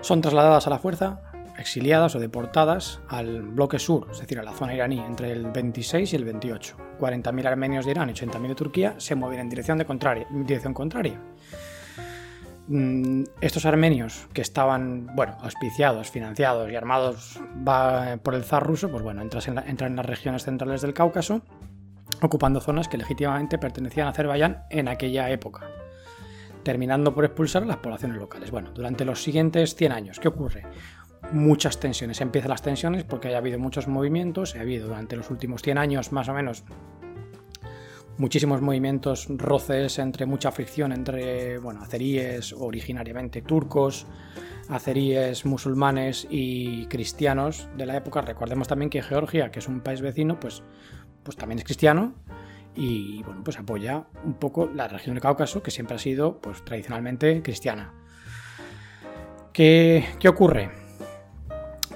son 0.00 0.20
trasladadas 0.20 0.66
a 0.66 0.70
la 0.70 0.78
fuerza 0.78 1.20
exiliadas 1.58 2.14
o 2.14 2.20
deportadas 2.20 3.00
al 3.08 3.42
bloque 3.42 3.78
sur, 3.78 4.08
es 4.10 4.20
decir, 4.20 4.38
a 4.38 4.42
la 4.42 4.52
zona 4.52 4.74
iraní, 4.74 4.98
entre 5.00 5.32
el 5.32 5.46
26 5.46 6.12
y 6.12 6.16
el 6.16 6.24
28. 6.24 6.76
40.000 6.98 7.46
armenios 7.46 7.84
de 7.84 7.92
Irán 7.92 8.10
y 8.10 8.12
80.000 8.12 8.48
de 8.48 8.54
Turquía 8.54 8.94
se 8.98 9.14
mueven 9.14 9.40
en 9.40 9.48
dirección, 9.48 9.78
de 9.78 9.84
contraria, 9.84 10.26
dirección 10.30 10.74
contraria. 10.74 11.20
Mm, 12.68 13.24
estos 13.40 13.66
armenios 13.66 14.28
que 14.32 14.40
estaban, 14.40 15.08
bueno, 15.14 15.36
auspiciados, 15.40 16.10
financiados 16.10 16.70
y 16.70 16.76
armados 16.76 17.40
por 18.22 18.34
el 18.34 18.44
zar 18.44 18.64
ruso, 18.64 18.90
pues 18.90 19.02
bueno, 19.02 19.22
entran 19.22 19.64
en, 19.66 19.82
en 19.82 19.96
las 19.96 20.06
regiones 20.06 20.44
centrales 20.44 20.82
del 20.82 20.94
Cáucaso, 20.94 21.42
ocupando 22.20 22.60
zonas 22.60 22.88
que 22.88 22.98
legítimamente 22.98 23.58
pertenecían 23.58 24.06
a 24.06 24.10
Azerbaiyán 24.10 24.64
en 24.70 24.88
aquella 24.88 25.30
época 25.30 25.68
terminando 26.62 27.12
por 27.12 27.24
expulsar 27.24 27.64
a 27.64 27.66
las 27.66 27.78
poblaciones 27.78 28.18
locales. 28.18 28.52
Bueno, 28.52 28.70
durante 28.72 29.04
los 29.04 29.20
siguientes 29.20 29.74
100 29.74 29.90
años, 29.90 30.20
¿qué 30.20 30.28
ocurre? 30.28 30.62
muchas 31.32 31.80
tensiones. 31.80 32.20
Empiezan 32.20 32.50
las 32.50 32.62
tensiones 32.62 33.04
porque 33.04 33.34
ha 33.34 33.38
habido 33.38 33.58
muchos 33.58 33.88
movimientos, 33.88 34.54
ha 34.56 34.60
habido 34.60 34.88
durante 34.88 35.16
los 35.16 35.30
últimos 35.30 35.62
100 35.62 35.78
años 35.78 36.12
más 36.12 36.28
o 36.28 36.34
menos 36.34 36.64
muchísimos 38.22 38.62
movimientos, 38.62 39.26
roces 39.28 39.98
entre 39.98 40.26
mucha 40.26 40.52
fricción 40.52 40.92
entre, 40.92 41.58
bueno, 41.58 41.82
azeríes 41.82 42.52
originariamente 42.52 43.42
turcos, 43.42 44.06
azeríes 44.68 45.44
musulmanes 45.44 46.28
y 46.30 46.86
cristianos 46.86 47.68
de 47.76 47.84
la 47.84 47.96
época. 47.96 48.20
Recordemos 48.20 48.68
también 48.68 48.90
que 48.90 49.02
Georgia, 49.02 49.50
que 49.50 49.58
es 49.58 49.66
un 49.66 49.80
país 49.80 50.00
vecino, 50.00 50.38
pues, 50.38 50.62
pues 51.24 51.36
también 51.36 51.58
es 51.58 51.64
cristiano 51.64 52.14
y 52.76 53.24
bueno, 53.24 53.42
pues 53.42 53.58
apoya 53.58 54.06
un 54.24 54.34
poco 54.34 54.70
la 54.72 54.86
región 54.86 55.16
del 55.16 55.22
Cáucaso, 55.22 55.60
que 55.60 55.72
siempre 55.72 55.96
ha 55.96 55.98
sido 55.98 56.40
pues 56.40 56.64
tradicionalmente 56.64 57.42
cristiana. 57.42 57.92
¿Qué, 59.52 60.06
qué 60.20 60.28
ocurre? 60.28 60.81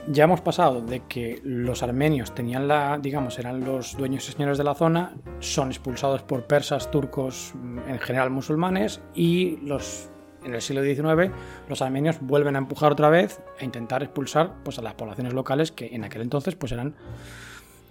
Ya 0.09 0.25
hemos 0.25 0.41
pasado 0.41 0.81
de 0.81 1.01
que 1.07 1.41
los 1.43 1.83
armenios 1.83 2.35
tenían 2.35 2.69
la, 2.69 2.99
digamos, 2.99 3.39
eran 3.39 3.65
los 3.65 3.97
dueños 3.97 4.29
y 4.29 4.33
señores 4.33 4.59
de 4.59 4.65
la 4.65 4.75
zona, 4.75 5.15
son 5.41 5.69
expulsados 5.69 6.23
por 6.23 6.47
persas, 6.47 6.91
turcos, 6.91 7.53
mm, 7.55 7.79
en 7.89 7.99
general 7.99 8.31
musulmanes, 8.31 9.01
y 9.15 9.57
los, 9.59 10.09
en 10.45 10.55
el 10.55 10.63
siglo 10.63 10.83
XIX 10.83 11.33
los 11.69 11.83
armenios 11.83 12.19
vuelven 12.21 12.57
a 12.57 12.59
empujar 12.59 12.93
otra 12.93 13.09
vez 13.09 13.41
e 13.59 13.65
intentar 13.65 14.03
expulsar 14.03 14.55
pues, 14.63 14.79
a 14.79 14.83
las 14.83 14.95
poblaciones 14.95 15.33
locales 15.33 15.73
que 15.73 15.95
en 15.95 16.05
aquel 16.05 16.23
entonces 16.23 16.55
pues, 16.55 16.73
eran 16.73 16.95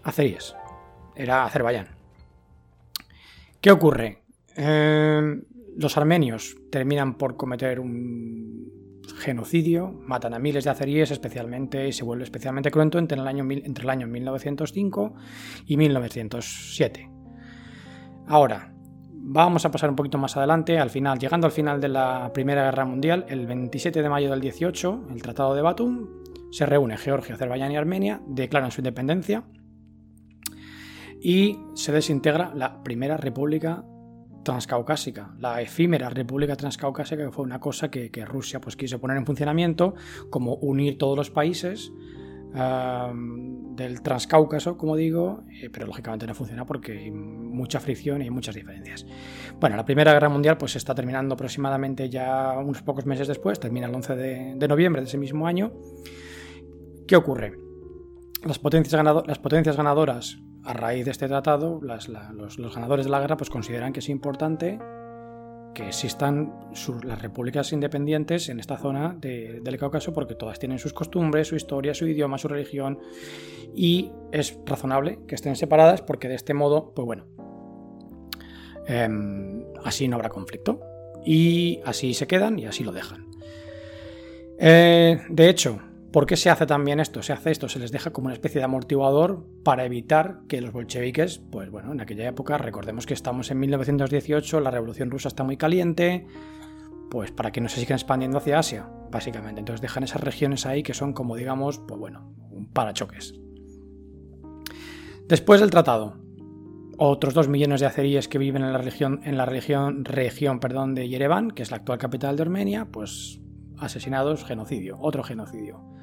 azeríes, 0.03 0.55
era 1.15 1.45
Azerbaiyán. 1.45 1.87
¿Qué 3.59 3.71
ocurre? 3.71 4.21
Eh, 4.55 5.41
los 5.77 5.97
armenios 5.97 6.55
terminan 6.71 7.15
por 7.15 7.35
cometer 7.35 7.79
un 7.79 8.74
genocidio, 9.15 9.91
matan 10.05 10.33
a 10.33 10.39
miles 10.39 10.63
de 10.63 10.69
azeríes 10.69 11.11
especialmente 11.11 11.87
y 11.87 11.93
se 11.93 12.03
vuelve 12.03 12.23
especialmente 12.23 12.71
cruento 12.71 12.99
entre 12.99 13.19
el 13.19 13.27
año, 13.27 13.43
entre 13.49 13.83
el 13.83 13.89
año 13.89 14.07
1905 14.07 15.13
y 15.65 15.77
1907. 15.77 17.09
Ahora, 18.27 18.73
vamos 19.11 19.65
a 19.65 19.71
pasar 19.71 19.89
un 19.89 19.95
poquito 19.95 20.17
más 20.17 20.35
adelante, 20.37 20.77
al 20.79 20.89
final, 20.89 21.17
llegando 21.19 21.47
al 21.47 21.53
final 21.53 21.79
de 21.79 21.89
la 21.89 22.31
Primera 22.33 22.63
Guerra 22.65 22.85
Mundial, 22.85 23.25
el 23.29 23.47
27 23.47 24.01
de 24.01 24.09
mayo 24.09 24.29
del 24.29 24.41
18, 24.41 25.07
el 25.11 25.21
Tratado 25.21 25.55
de 25.55 25.61
Batum, 25.61 26.07
se 26.51 26.65
reúne 26.65 26.97
Georgia, 26.97 27.35
Azerbaiyán 27.35 27.71
y 27.71 27.77
Armenia, 27.77 28.21
declaran 28.27 28.71
su 28.71 28.81
independencia 28.81 29.43
y 31.21 31.57
se 31.73 31.91
desintegra 31.91 32.53
la 32.53 32.83
Primera 32.83 33.17
República 33.17 33.83
transcaucásica, 34.45 35.35
la 35.39 35.61
efímera 35.61 36.09
República 36.09 36.55
Transcaucásica, 36.55 37.25
que 37.25 37.31
fue 37.31 37.43
una 37.43 37.59
cosa 37.59 37.91
que, 37.91 38.09
Rusia 38.25 38.61
pues, 38.61 38.77
quiso 38.77 39.01
poner 39.01 39.17
en 39.17 39.25
funcionamiento, 39.25 39.95
como 40.29 40.55
unir 40.55 40.97
todos 40.97 41.17
los 41.17 41.29
países 41.29 41.91
del 42.53 44.01
Transcáucaso, 44.01 44.77
como 44.77 44.95
digo, 44.95 45.43
eh, 45.61 45.69
pero 45.69 45.87
lógicamente 45.87 46.25
no 46.25 46.33
funciona 46.33 46.65
porque 46.65 46.93
hay 46.93 47.11
mucha 47.11 47.81
fricción 47.81 48.21
y 48.21 48.25
hay 48.25 48.29
muchas 48.29 48.55
diferencias. 48.55 49.05
Bueno, 49.59 49.75
la 49.75 49.83
Primera 49.83 50.13
Guerra 50.13 50.29
Mundial 50.29 50.57
pues 50.57 50.77
está 50.77 50.95
terminando 50.95 51.33
aproximadamente 51.33 52.09
ya 52.09 52.57
unos 52.57 52.81
pocos 52.81 53.05
meses 53.05 53.27
después, 53.27 53.59
termina 53.59 53.87
el 53.87 53.95
11 53.95 54.15
de, 54.15 54.67
noviembre 54.69 55.01
de 55.01 55.07
ese 55.09 55.17
mismo 55.17 55.47
año. 55.47 55.73
¿Qué 57.05 57.17
ocurre? 57.17 57.57
Las 58.45 58.59
potencias 58.59 59.75
ganadoras 59.75 60.37
a 60.65 60.73
raíz 60.73 61.05
de 61.05 61.11
este 61.11 61.27
tratado, 61.27 61.79
los, 61.81 62.07
ganadores 62.75 63.05
de 63.05 63.11
la 63.11 63.19
guerra 63.19 63.37
pues, 63.37 63.49
consideran 63.49 63.93
que 63.93 63.99
es 63.99 64.09
importante 64.09 64.79
que 65.75 65.87
existan 65.87 66.53
las 67.03 67.21
repúblicas 67.21 67.73
independientes 67.73 68.49
en 68.49 68.59
esta 68.59 68.77
zona 68.77 69.15
del 69.19 69.77
Cáucaso 69.77 70.13
porque 70.13 70.33
todas 70.33 70.57
tienen 70.57 70.79
sus 70.79 70.93
costumbres, 70.93 71.49
su 71.49 71.55
historia, 71.55 71.93
su 71.93 72.07
idioma, 72.07 72.37
su 72.37 72.47
religión 72.47 72.97
y 73.75 74.11
es 74.31 74.57
razonable 74.65 75.19
que 75.27 75.35
estén 75.35 75.55
separadas 75.55 76.01
porque 76.01 76.29
de 76.29 76.35
este 76.35 76.53
modo, 76.53 76.93
pues 76.95 77.05
bueno, 77.05 77.25
em, 78.87 79.65
así 79.83 80.07
no 80.07 80.15
habrá 80.15 80.29
conflicto 80.29 80.79
y 81.25 81.81
así 81.83 82.13
se 82.13 82.25
quedan 82.25 82.57
y 82.57 82.65
así 82.65 82.83
lo 82.83 82.93
dejan. 82.93 83.27
Eh, 84.57 85.19
de 85.27 85.49
hecho, 85.49 85.81
¿Por 86.15 86.27
qué 86.27 86.37
se 86.37 86.49
hace 86.49 86.65
también 86.65 87.01
esto? 87.01 87.21
Se 87.21 87.33
hace 87.33 87.51
esto, 87.51 87.67
se 87.67 87.77
les 87.77 87.91
deja 87.91 88.11
como 88.13 88.27
una 88.27 88.35
especie 88.35 88.59
de 88.59 88.63
amortiguador 88.63 89.45
para 89.65 89.83
evitar 89.83 90.43
que 90.47 90.61
los 90.61 90.71
bolcheviques, 90.71 91.39
pues 91.39 91.69
bueno, 91.69 91.91
en 91.91 91.99
aquella 91.99 92.25
época, 92.25 92.57
recordemos 92.57 93.05
que 93.05 93.13
estamos 93.13 93.51
en 93.51 93.59
1918, 93.59 94.61
la 94.61 94.71
revolución 94.71 95.11
rusa 95.11 95.27
está 95.27 95.43
muy 95.43 95.57
caliente, 95.57 96.25
pues 97.11 97.31
para 97.31 97.51
que 97.51 97.59
no 97.59 97.67
se 97.67 97.81
sigan 97.81 97.97
expandiendo 97.97 98.37
hacia 98.37 98.59
Asia, 98.59 98.89
básicamente. 99.11 99.59
Entonces 99.59 99.81
dejan 99.81 100.03
esas 100.03 100.21
regiones 100.21 100.65
ahí 100.65 100.83
que 100.83 100.93
son 100.93 101.11
como, 101.11 101.35
digamos, 101.35 101.79
pues 101.79 101.99
bueno, 101.99 102.33
un 102.49 102.71
parachoques. 102.71 103.33
Después 105.27 105.59
del 105.59 105.69
tratado, 105.69 106.15
otros 106.97 107.33
dos 107.33 107.49
millones 107.49 107.81
de 107.81 107.87
azeríes 107.87 108.29
que 108.29 108.37
viven 108.37 108.63
en 108.63 108.71
la 108.71 108.79
región, 108.79 109.19
en 109.25 109.35
la 109.35 109.45
región, 109.45 110.05
región 110.05 110.61
perdón, 110.61 110.95
de 110.95 111.09
Yerevan, 111.09 111.51
que 111.51 111.61
es 111.61 111.71
la 111.71 111.77
actual 111.77 111.99
capital 111.99 112.37
de 112.37 112.43
Armenia, 112.43 112.87
pues 112.89 113.41
asesinados, 113.77 114.45
genocidio, 114.45 114.97
otro 115.01 115.21
genocidio. 115.21 115.93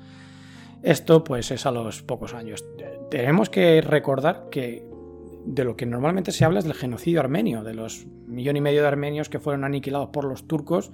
Esto 0.82 1.22
pues 1.22 1.50
es 1.50 1.64
a 1.66 1.70
los 1.70 2.02
pocos 2.02 2.34
años. 2.34 2.64
Tenemos 3.10 3.50
que 3.50 3.80
recordar 3.80 4.48
que 4.50 4.84
de 5.44 5.64
lo 5.64 5.76
que 5.76 5.86
normalmente 5.86 6.32
se 6.32 6.44
habla 6.44 6.58
es 6.58 6.64
del 6.64 6.74
genocidio 6.74 7.20
armenio, 7.20 7.62
de 7.62 7.74
los 7.74 8.06
millón 8.26 8.56
y 8.56 8.60
medio 8.60 8.82
de 8.82 8.88
armenios 8.88 9.28
que 9.28 9.38
fueron 9.38 9.64
aniquilados 9.64 10.08
por 10.10 10.24
los 10.24 10.46
turcos 10.46 10.92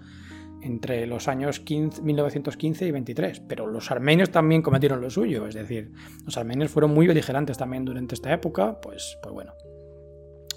entre 0.63 1.07
los 1.07 1.29
años 1.29 1.63
1915 1.69 2.87
y 2.87 2.91
23. 2.91 3.41
Pero 3.41 3.67
los 3.67 3.91
armenios 3.91 4.31
también 4.31 4.63
cometieron 4.63 5.01
lo 5.01 5.11
suyo, 5.11 5.47
es 5.47 5.55
decir, 5.55 5.93
los 6.25 6.37
armenios 6.37 6.71
fueron 6.71 6.93
muy 6.93 7.07
beligerantes 7.07 7.57
también 7.57 7.85
durante 7.85 8.15
esta 8.15 8.33
época, 8.33 8.81
pues, 8.81 9.19
pues 9.23 9.33
bueno. 9.33 9.53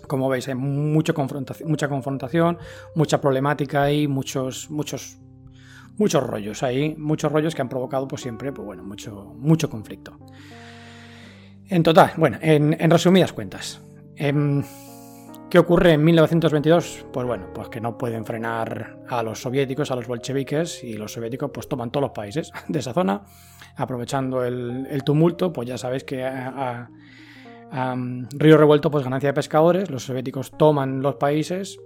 Como 0.08 0.28
veis, 0.28 0.48
hay 0.48 0.56
mucha 0.56 1.14
confrontación, 1.14 1.70
mucha 1.70 1.88
confrontación, 1.88 2.58
mucha 2.96 3.22
problemática 3.22 3.92
y 3.92 4.08
muchos, 4.08 4.70
muchos 4.70 5.20
muchos 5.98 6.24
rollos 6.24 6.64
ahí, 6.64 6.96
muchos 6.98 7.32
rollos 7.32 7.56
que 7.56 7.62
han 7.62 7.70
provocado 7.70 8.08
pues 8.08 8.22
siempre, 8.22 8.52
pues 8.52 8.66
bueno, 8.66 8.84
mucho, 8.84 9.34
mucho 9.38 9.70
conflicto. 9.70 10.18
En 11.70 11.84
total, 11.84 12.12
bueno, 12.18 12.38
en, 12.42 12.90
resumidas 12.90 13.32
cuentas, 13.32 13.82
em, 14.18 14.62
¿qué 15.50 15.58
ocurre 15.58 15.94
en 15.94 16.04
1922? 16.04 17.06
Pues 17.14 17.26
bueno, 17.26 17.48
pues 17.54 17.70
que 17.70 17.80
no 17.80 17.98
pueden 17.98 18.26
frenar 18.26 19.04
a 19.08 19.24
los 19.24 19.42
soviéticos, 19.42 19.90
a 19.90 19.96
los 19.96 20.06
bolcheviques, 20.06 20.84
y 20.84 20.94
los 20.94 21.14
soviéticos 21.14 21.50
pues 21.54 21.70
toman 21.70 21.90
todos 21.90 22.02
los 22.02 22.12
países 22.12 22.52
de 22.68 22.80
esa 22.80 22.94
zona, 22.94 23.22
aprovechando 23.78 24.44
el, 24.44 25.02
tumulto, 25.06 25.54
pues 25.54 25.68
ya 25.70 25.78
sabéis 25.78 26.04
que 26.04 26.26
a, 26.26 26.90
Río 28.34 28.58
Revuelto, 28.58 28.92
pues 28.92 29.06
ganancia 29.06 29.30
de 29.30 29.34
pescadores, 29.34 29.90
los 29.90 30.04
soviéticos 30.04 30.52
toman 30.52 31.02
los 31.02 31.16
países 31.16 31.80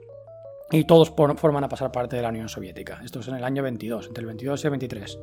y 0.71 0.85
todos 0.85 1.13
forman 1.37 1.63
a 1.63 1.69
pasar 1.69 1.91
parte 1.91 2.15
de 2.15 2.21
la 2.21 2.29
Unión 2.29 2.49
Soviética. 2.49 3.01
Esto 3.03 3.19
es 3.19 3.27
en 3.27 3.35
el 3.35 3.43
año 3.43 3.63
22, 3.63 4.07
entre 4.07 4.21
el 4.21 4.27
22 4.27 4.63
y 4.63 4.67
el 4.67 4.71
23. 4.71 5.19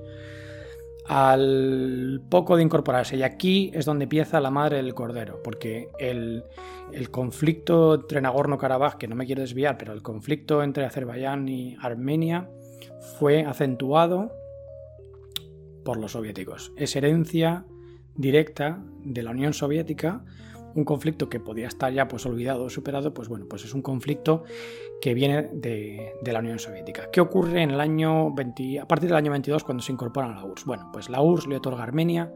al 1.06 2.22
poco 2.28 2.56
de 2.56 2.62
incorporarse. 2.62 3.16
Y 3.16 3.24
aquí 3.24 3.72
es 3.74 3.84
donde 3.84 4.04
empieza 4.04 4.40
la 4.40 4.50
madre 4.50 4.76
del 4.76 4.94
cordero, 4.94 5.40
porque 5.42 5.88
el, 5.98 6.44
conflicto 7.10 7.94
entre 7.94 8.20
Nagorno-Karabaj, 8.20 8.98
que 8.98 9.08
no 9.08 9.16
me 9.16 9.26
quiero 9.26 9.42
desviar, 9.42 9.78
pero 9.78 9.92
el 9.92 10.02
conflicto 10.02 10.62
entre 10.62 10.84
Azerbaiyán 10.84 11.48
y 11.48 11.76
Armenia 11.80 12.48
fue 13.18 13.44
acentuado 13.44 14.30
por 15.84 15.96
los 15.96 16.12
soviéticos. 16.12 16.72
Es 16.76 16.94
herencia 16.94 17.64
directa 18.14 18.80
de 19.04 19.22
la 19.22 19.32
Unión 19.32 19.54
Soviética 19.54 20.24
un 20.74 20.84
conflicto 20.84 21.28
que 21.28 21.40
podía 21.40 21.68
estar 21.68 21.92
ya 21.92 22.08
pues 22.08 22.26
olvidado 22.26 22.64
o 22.64 22.70
superado, 22.70 23.12
pues 23.14 23.28
bueno, 23.28 23.46
pues 23.48 23.64
es 23.64 23.74
un 23.74 23.82
conflicto 23.82 24.44
que 25.00 25.14
viene 25.14 25.50
de, 25.52 26.12
la 26.24 26.38
Unión 26.38 26.58
Soviética. 26.58 27.10
¿Qué 27.10 27.20
ocurre 27.20 27.62
en 27.62 27.70
el 27.70 27.80
año 27.80 28.32
20, 28.32 28.80
a 28.80 28.86
partir 28.86 29.08
del 29.08 29.16
año 29.16 29.30
22 29.30 29.64
cuando 29.64 29.82
se 29.82 29.92
incorporan 29.92 30.32
a 30.32 30.34
la 30.36 30.44
URSS? 30.44 30.64
Bueno, 30.64 30.90
pues 30.92 31.08
la 31.08 31.20
URSS 31.20 31.46
le 31.48 31.56
otorga 31.56 31.80
a 31.80 31.84
Armenia 31.84 32.32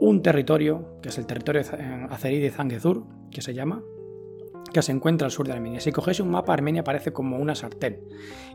un 0.00 0.22
territorio, 0.22 0.98
que 1.02 1.08
es 1.08 1.18
el 1.18 1.26
territorio 1.26 1.62
azerí 2.10 2.38
de 2.38 2.50
Zangezur, 2.50 3.04
que 3.30 3.42
se 3.42 3.54
llama, 3.54 3.82
que 4.72 4.82
se 4.82 4.92
encuentra 4.92 5.26
al 5.26 5.32
sur 5.32 5.46
de 5.46 5.54
Armenia. 5.54 5.80
Si 5.80 5.90
coges 5.90 6.20
un 6.20 6.30
mapa, 6.30 6.52
Armenia 6.52 6.84
parece 6.84 7.12
como 7.12 7.38
una 7.38 7.54
sartén 7.54 8.00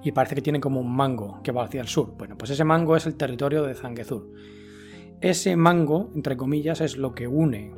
y 0.04 0.12
parece 0.12 0.36
que 0.36 0.42
tiene 0.42 0.60
como 0.60 0.80
un 0.80 0.96
mango 0.96 1.42
que 1.44 1.52
va 1.52 1.64
hacia 1.64 1.82
el 1.82 1.88
sur. 1.88 2.14
Bueno, 2.18 2.38
pues 2.38 2.52
ese 2.52 2.64
mango 2.64 2.96
es 2.96 3.06
el 3.06 3.16
territorio 3.16 3.64
de 3.64 3.74
Zangezur. 3.74 4.30
Ese 5.20 5.56
mango, 5.56 6.10
entre 6.16 6.38
comillas, 6.38 6.82
es 6.82 6.98
lo 6.98 7.14
que 7.14 7.28
une 7.28 7.74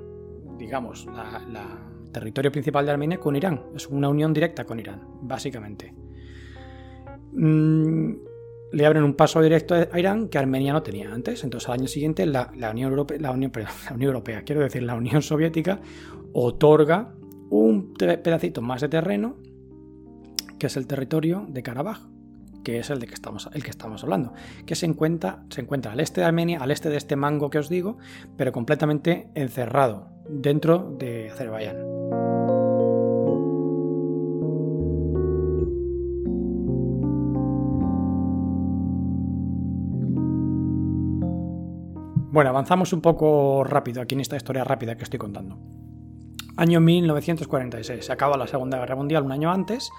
digamos, 0.57 1.05
la, 1.05 1.79
territorio 2.11 2.51
principal 2.51 2.85
de 2.85 2.91
Armenia 2.91 3.19
con 3.19 3.35
Irán. 3.35 3.61
Es 3.75 3.87
una 3.87 4.07
unión 4.07 4.33
directa 4.33 4.65
con 4.65 4.79
Irán, 4.79 5.01
básicamente. 5.21 5.93
Mm, 7.31 8.13
le 8.71 8.85
abren 8.85 9.03
un 9.03 9.15
paso 9.15 9.41
directo 9.41 9.73
a 9.73 9.99
Irán 9.99 10.29
que 10.29 10.37
Armenia 10.37 10.73
no 10.73 10.83
tenía 10.83 11.11
antes. 11.11 11.43
Entonces, 11.43 11.67
al 11.69 11.79
año 11.79 11.87
siguiente, 11.87 12.25
la, 12.25 12.51
Unión, 12.71 12.91
Europea, 12.91 13.17
la, 13.19 13.31
Unión, 13.31 13.51
la 13.55 13.93
Unión 13.95 14.09
Europea, 14.09 14.43
quiero 14.43 14.61
decir, 14.61 14.83
la 14.83 14.95
Unión 14.95 15.21
Soviética, 15.21 15.81
otorga 16.33 17.13
un 17.49 17.93
pedacito 17.95 18.61
más 18.61 18.81
de 18.81 18.89
terreno, 18.89 19.37
que 20.59 20.67
es 20.67 20.77
el 20.77 20.87
territorio 20.87 21.45
de 21.49 21.63
Karabaj 21.63 22.13
que 22.63 22.79
es 22.79 22.89
el 22.89 22.99
de 22.99 23.07
que 23.07 23.13
estamos, 23.13 23.49
el 23.53 23.63
que 23.63 23.69
estamos 23.69 24.03
hablando, 24.03 24.33
que 24.65 24.75
se 24.75 24.85
encuentra, 24.85 25.43
se 25.49 25.61
encuentra 25.61 25.91
al 25.91 25.99
este 25.99 26.21
de 26.21 26.27
Armenia, 26.27 26.59
al 26.61 26.71
este 26.71 26.89
de 26.89 26.97
este 26.97 27.15
mango 27.15 27.49
que 27.49 27.59
os 27.59 27.69
digo, 27.69 27.97
pero 28.37 28.51
completamente 28.51 29.27
encerrado 29.35 30.12
dentro 30.27 30.95
de 30.97 31.29
Azerbaiyán. 31.31 31.77
Bueno, 42.31 42.49
avanzamos 42.49 42.93
un 42.93 43.01
poco 43.01 43.63
rápido 43.63 44.01
aquí 44.01 44.15
en 44.15 44.21
esta 44.21 44.35
historia 44.35 44.63
rápida 44.63 44.97
que 44.97 45.03
estoy 45.03 45.19
contando. 45.19 45.59
Año 46.57 46.79
1946, 46.79 48.05
se 48.05 48.11
acaba 48.11 48.37
la 48.37 48.47
Segunda 48.47 48.79
Guerra 48.79 48.95
Mundial 48.95 49.23
un 49.23 49.31
año 49.31 49.51
antes. 49.51 49.91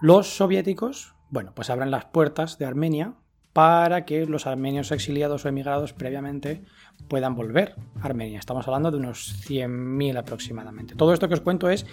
Los 0.00 0.36
soviéticos 0.36 1.14
bueno, 1.32 1.52
pues 1.54 1.70
abren 1.70 1.90
las 1.90 2.04
puertas 2.04 2.58
de 2.58 2.66
Armenia 2.66 3.14
para 3.52 4.04
que 4.04 4.24
los 4.26 4.46
armenios 4.46 4.90
exiliados 4.92 5.44
o 5.44 5.48
emigrados 5.48 5.92
previamente 5.92 6.62
puedan 7.08 7.34
volver 7.34 7.74
a 8.00 8.06
Armenia. 8.06 8.38
Estamos 8.38 8.66
hablando 8.66 8.90
de 8.90 8.96
unos 8.96 9.44
100.000 9.46 10.18
aproximadamente. 10.18 10.94
Todo 10.94 11.12
esto 11.12 11.28
que 11.28 11.34
os 11.34 11.40
cuento 11.40 11.68
es 11.68 11.84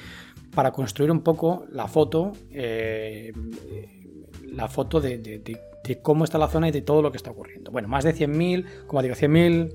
para 0.55 0.71
construir 0.71 1.11
un 1.11 1.21
poco 1.21 1.65
la 1.71 1.87
foto, 1.87 2.31
eh, 2.51 3.33
la 4.47 4.67
foto 4.67 5.01
de, 5.01 5.41
cómo 6.01 6.23
está 6.23 6.37
la 6.37 6.47
zona 6.47 6.69
y 6.69 6.71
de 6.71 6.81
todo 6.81 7.01
lo 7.01 7.11
que 7.11 7.17
está 7.17 7.31
ocurriendo. 7.31 7.71
Bueno, 7.71 7.87
más 7.87 8.03
de 8.03 8.15
100.000, 8.15 8.85
como 8.87 9.01
digo, 9.01 9.15
100.000 9.15 9.73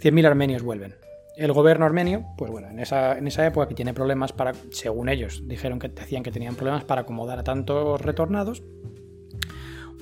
100 0.00 0.26
armenios 0.26 0.62
vuelven. 0.62 0.94
El 1.36 1.52
gobierno 1.52 1.86
armenio, 1.86 2.26
pues 2.36 2.50
bueno, 2.50 2.68
en 2.68 2.80
esa, 2.80 3.16
en 3.16 3.26
esa 3.26 3.46
época 3.46 3.68
que 3.68 3.74
tiene 3.74 3.94
problemas 3.94 4.32
para, 4.32 4.52
según 4.70 5.08
ellos, 5.08 5.42
dijeron 5.46 5.78
que 5.78 5.88
decían 5.88 6.22
que 6.22 6.32
tenían 6.32 6.54
problemas 6.54 6.84
para 6.84 7.02
acomodar 7.02 7.38
a 7.38 7.44
tantos 7.44 8.00
retornados, 8.00 8.62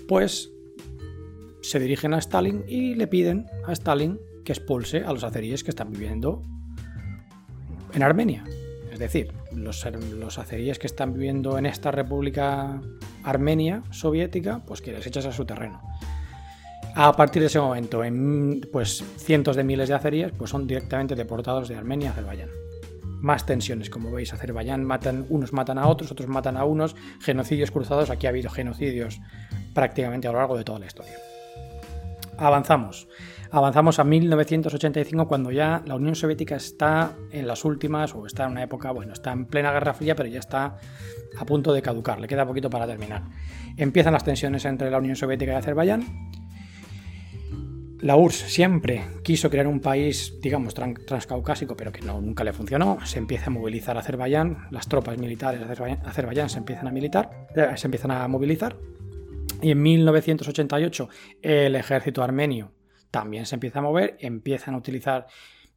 pues 0.08 0.52
se 1.62 1.78
dirigen 1.78 2.14
a 2.14 2.18
Stalin 2.18 2.64
y 2.68 2.94
le 2.94 3.06
piden 3.06 3.46
a 3.66 3.72
Stalin 3.72 4.18
que 4.44 4.52
expulse 4.52 5.04
a 5.04 5.12
los 5.12 5.24
azeríes 5.24 5.64
que 5.64 5.70
están 5.70 5.90
viviendo 5.90 6.42
en 7.92 8.02
Armenia. 8.02 8.44
Es 8.92 8.98
decir, 8.98 9.32
los, 9.52 9.86
los 10.12 10.38
azeríes 10.38 10.78
que 10.78 10.86
están 10.86 11.12
viviendo 11.12 11.58
en 11.58 11.66
esta 11.66 11.90
república 11.90 12.80
armenia 13.22 13.82
soviética, 13.90 14.62
pues 14.66 14.80
que 14.80 14.92
les 14.92 15.06
echas 15.06 15.26
a 15.26 15.32
su 15.32 15.44
terreno. 15.44 15.80
A 16.94 17.12
partir 17.12 17.42
de 17.42 17.46
ese 17.46 17.60
momento, 17.60 18.02
en, 18.02 18.60
pues 18.72 19.04
cientos 19.18 19.54
de 19.54 19.62
miles 19.62 19.88
de 19.88 19.94
azeríes 19.94 20.32
pues 20.32 20.50
son 20.50 20.66
directamente 20.66 21.14
deportados 21.14 21.68
de 21.68 21.76
Armenia 21.76 22.10
a 22.10 22.12
Azerbaiyán. 22.12 22.50
Más 23.20 23.46
tensiones, 23.46 23.90
como 23.90 24.10
veis, 24.10 24.32
Azerbaiyán 24.32 24.84
matan, 24.84 25.26
unos 25.28 25.52
matan 25.52 25.78
a 25.78 25.86
otros, 25.86 26.10
otros 26.10 26.28
matan 26.28 26.56
a 26.56 26.64
unos, 26.64 26.96
genocidios 27.20 27.70
cruzados, 27.70 28.10
aquí 28.10 28.26
ha 28.26 28.30
habido 28.30 28.50
genocidios 28.50 29.20
prácticamente 29.74 30.28
a 30.28 30.32
lo 30.32 30.38
largo 30.38 30.56
de 30.56 30.64
toda 30.64 30.78
la 30.78 30.86
historia. 30.86 31.14
Avanzamos. 32.38 33.08
Avanzamos 33.50 33.98
a 33.98 34.04
1985 34.04 35.26
cuando 35.26 35.50
ya 35.50 35.82
la 35.86 35.94
Unión 35.94 36.14
Soviética 36.14 36.56
está 36.56 37.12
en 37.32 37.46
las 37.46 37.64
últimas, 37.64 38.14
o 38.14 38.26
está 38.26 38.44
en 38.44 38.52
una 38.52 38.62
época, 38.62 38.92
bueno, 38.92 39.12
está 39.12 39.32
en 39.32 39.46
plena 39.46 39.72
Guerra 39.72 39.94
Fría, 39.94 40.14
pero 40.14 40.28
ya 40.28 40.38
está 40.38 40.76
a 41.36 41.44
punto 41.44 41.72
de 41.72 41.82
caducar, 41.82 42.20
le 42.20 42.28
queda 42.28 42.46
poquito 42.46 42.70
para 42.70 42.86
terminar. 42.86 43.22
Empiezan 43.76 44.12
las 44.12 44.24
tensiones 44.24 44.64
entre 44.66 44.90
la 44.90 44.98
Unión 44.98 45.16
Soviética 45.16 45.52
y 45.52 45.56
Azerbaiyán. 45.56 46.04
La 48.00 48.14
URSS 48.14 48.52
siempre 48.52 49.02
quiso 49.24 49.50
crear 49.50 49.66
un 49.66 49.80
país, 49.80 50.38
digamos, 50.40 50.72
transcaucásico, 50.72 51.74
pero 51.74 51.90
que 51.90 52.00
nunca 52.02 52.44
le 52.44 52.52
funcionó. 52.52 52.98
Se 53.04 53.18
empieza 53.18 53.46
a 53.46 53.50
movilizar 53.50 53.98
Azerbaiyán, 53.98 54.68
las 54.70 54.88
tropas 54.88 55.18
militares 55.18 55.66
de 55.66 55.72
Azerbaiyán, 56.04 56.48
se 56.48 56.58
empiezan 56.58 56.86
a 56.86 56.92
militar, 56.92 57.48
eh, 57.56 57.72
se 57.74 57.88
empiezan 57.88 58.12
a 58.12 58.28
movilizar 58.28 58.76
y 59.60 59.70
en 59.70 59.82
1988 59.82 61.08
el 61.42 61.76
ejército 61.76 62.22
armenio 62.22 62.72
también 63.10 63.46
se 63.46 63.56
empieza 63.56 63.78
a 63.78 63.82
mover, 63.82 64.16
empiezan 64.20 64.74
a 64.74 64.78
utilizar 64.78 65.26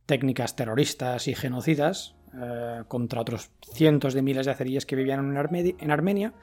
técnicas 0.05 0.55
terroristas 0.55 1.27
y 1.27 1.35
genocidas 1.35 2.15
eh, 2.33 2.83
contra 2.87 3.21
otros 3.21 3.51
cientos 3.73 4.13
de 4.13 4.21
miles 4.21 4.45
de 4.45 4.51
azeríes 4.51 4.85
que 4.85 4.95
vivían 4.95 5.19
en, 5.19 5.75
en 5.79 5.91
Armenia. 5.91 6.33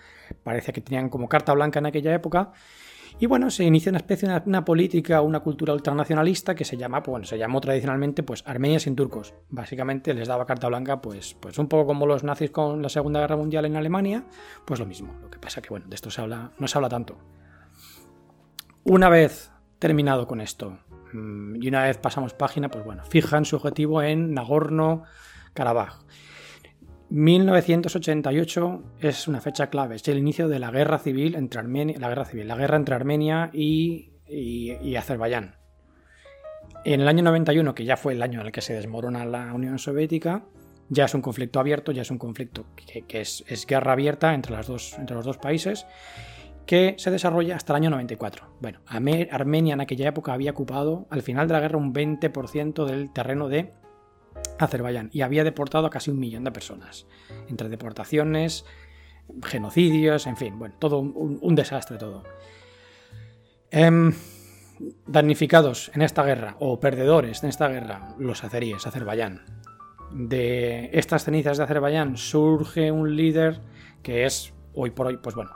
Parece 0.43 0.73
que 0.73 0.81
tenían 0.81 1.11
como 1.11 1.29
carta 1.29 1.53
blanca 1.53 1.79
en 1.79 1.87
aquella 1.87 2.15
época 2.15 2.53
y 3.21 3.27
bueno, 3.27 3.51
se 3.51 3.65
inicia 3.65 3.91
una 3.91 3.99
especie 3.99 4.29
de 4.29 4.43
una, 4.47 4.65
política, 4.65 5.21
una 5.23 5.41
cultura 5.41 5.73
ultranacionalista 5.73 6.55
que 6.55 6.65
se 6.65 6.77
llama, 6.77 7.03
pues, 7.03 7.11
bueno, 7.11 7.27
se 7.27 7.37
llamó 7.37 7.61
tradicionalmente 7.61 8.23
pues 8.23 8.45
Armenia 8.47 8.79
sin 8.79 8.95
turcos. 8.95 9.35
Básicamente 9.51 10.15
les 10.15 10.29
daba 10.29 10.47
carta 10.47 10.69
blanca, 10.69 11.01
pues, 11.01 11.35
pues 11.35 11.59
un 11.59 11.69
poco 11.69 11.87
como 11.87 12.07
los 12.07 12.23
nazis 12.23 12.51
con 12.51 12.81
la 12.81 12.89
Segunda 12.89 13.19
Guerra 13.21 13.37
Mundial 13.37 13.65
en 13.65 13.77
Alemania, 13.77 14.25
pues 14.65 14.79
lo 14.79 14.87
mismo. 14.87 15.15
Lo 15.21 15.31
que 15.31 15.39
pasa 15.39 15.61
que 15.61 15.71
bueno, 15.71 15.87
de 15.89 15.97
esto 15.97 16.11
se 16.11 16.21
habla, 16.21 16.53
no 16.59 16.69
se 16.69 16.79
habla 16.79 16.89
tanto. 16.89 17.19
Una 18.85 19.09
vez 19.09 19.51
terminado 19.81 20.29
con 20.29 20.41
esto 20.41 20.79
mm, 21.13 21.61
y 21.61 21.69
una 21.69 21.83
vez 21.83 21.99
pasamos 21.99 22.35
página, 22.35 22.69
pues 22.69 22.85
bueno, 22.85 23.03
fijan 23.05 23.45
su 23.45 23.57
objetivo 23.57 24.01
en 24.01 24.33
Nagorno-Karabaj. 24.33 26.05
1988 27.11 28.83
es 29.01 29.29
una 29.29 29.41
fecha 29.41 29.71
clave, 29.71 29.97
es 29.97 30.07
el 30.09 30.19
inicio 30.19 30.47
de 30.49 30.59
la 30.59 30.71
guerra 30.71 30.99
civil 30.99 31.37
entre 31.37 31.61
Armenia, 31.61 31.99
la 31.99 32.09
guerra 32.09 32.27
civil, 32.27 32.47
la 32.47 32.57
guerra 32.57 32.77
entre 32.77 32.95
Armenia 32.95 33.51
y, 33.53 34.11
Azerbaiyán. 34.97 35.57
En 36.85 37.01
el 37.01 37.09
año 37.09 37.23
91, 37.23 37.75
que 37.75 37.85
ya 37.85 37.97
fue 37.97 38.13
el 38.13 38.23
año 38.23 38.41
en 38.41 38.47
el 38.47 38.53
que 38.53 38.61
se 38.61 38.75
desmorona 38.75 39.25
la 39.25 39.55
Unión 39.55 39.79
Soviética, 39.79 40.45
ya 40.91 41.07
es 41.07 41.15
un 41.15 41.23
conflicto 41.23 41.61
abierto, 41.61 41.93
ya 41.93 42.03
es 42.03 42.11
un 42.11 42.19
conflicto 42.19 42.67
que, 42.77 43.21
es, 43.21 43.67
guerra 43.67 43.93
abierta 43.93 44.35
entre, 44.35 44.55
entre 44.57 45.17
los 45.17 45.25
dos 45.25 45.39
países, 45.39 45.87
que 46.67 46.95
se 46.99 47.11
desarrolla 47.11 47.57
hasta 47.57 47.73
el 47.73 47.77
año 47.79 47.91
94. 47.91 48.45
Bueno, 48.61 48.81
Armenia 48.87 49.73
en 49.73 49.81
aquella 49.81 50.09
época 50.09 50.35
había 50.35 50.51
ocupado 50.51 51.07
al 51.09 51.23
final 51.23 51.49
de 51.49 51.55
la 51.55 51.61
guerra 51.61 51.79
un 51.79 51.95
20% 51.95 52.85
del 52.85 53.11
terreno 53.13 53.49
de 53.49 53.73
Azerbaiyán 54.59 55.11
y 55.13 55.23
había 55.23 55.45
deportado 55.45 55.87
a 55.87 55.91
casi 55.91 56.11
un 56.11 56.19
millón 56.19 56.45
de 56.45 56.51
personas, 56.51 57.07
entre 57.49 57.69
deportaciones, 57.69 58.65
genocidios, 59.45 60.27
en 60.27 60.37
fin, 60.37 60.59
bueno, 60.59 60.75
todo 60.79 60.99
un, 60.99 61.55
desastre 61.55 61.99
todo. 61.99 62.25
Em, 63.71 64.13
damnificados 65.07 65.91
en 65.95 66.03
esta 66.03 66.23
guerra, 66.25 66.57
o 66.61 66.81
perdedores 66.81 67.43
en 67.43 67.51
esta 67.51 67.69
guerra, 67.69 68.15
los 68.19 68.45
azeríes, 68.45 68.87
Azerbaiyán. 68.87 69.45
De 70.13 70.91
estas 70.93 71.25
cenizas 71.25 71.59
de 71.59 71.65
Azerbaiyán 71.65 72.17
surge 72.17 72.91
un 72.91 73.15
líder 73.15 73.61
que 74.03 74.25
es, 74.25 74.55
hoy 74.75 74.91
por 74.91 75.07
hoy, 75.07 75.19
pues 75.19 75.35
bueno, 75.35 75.51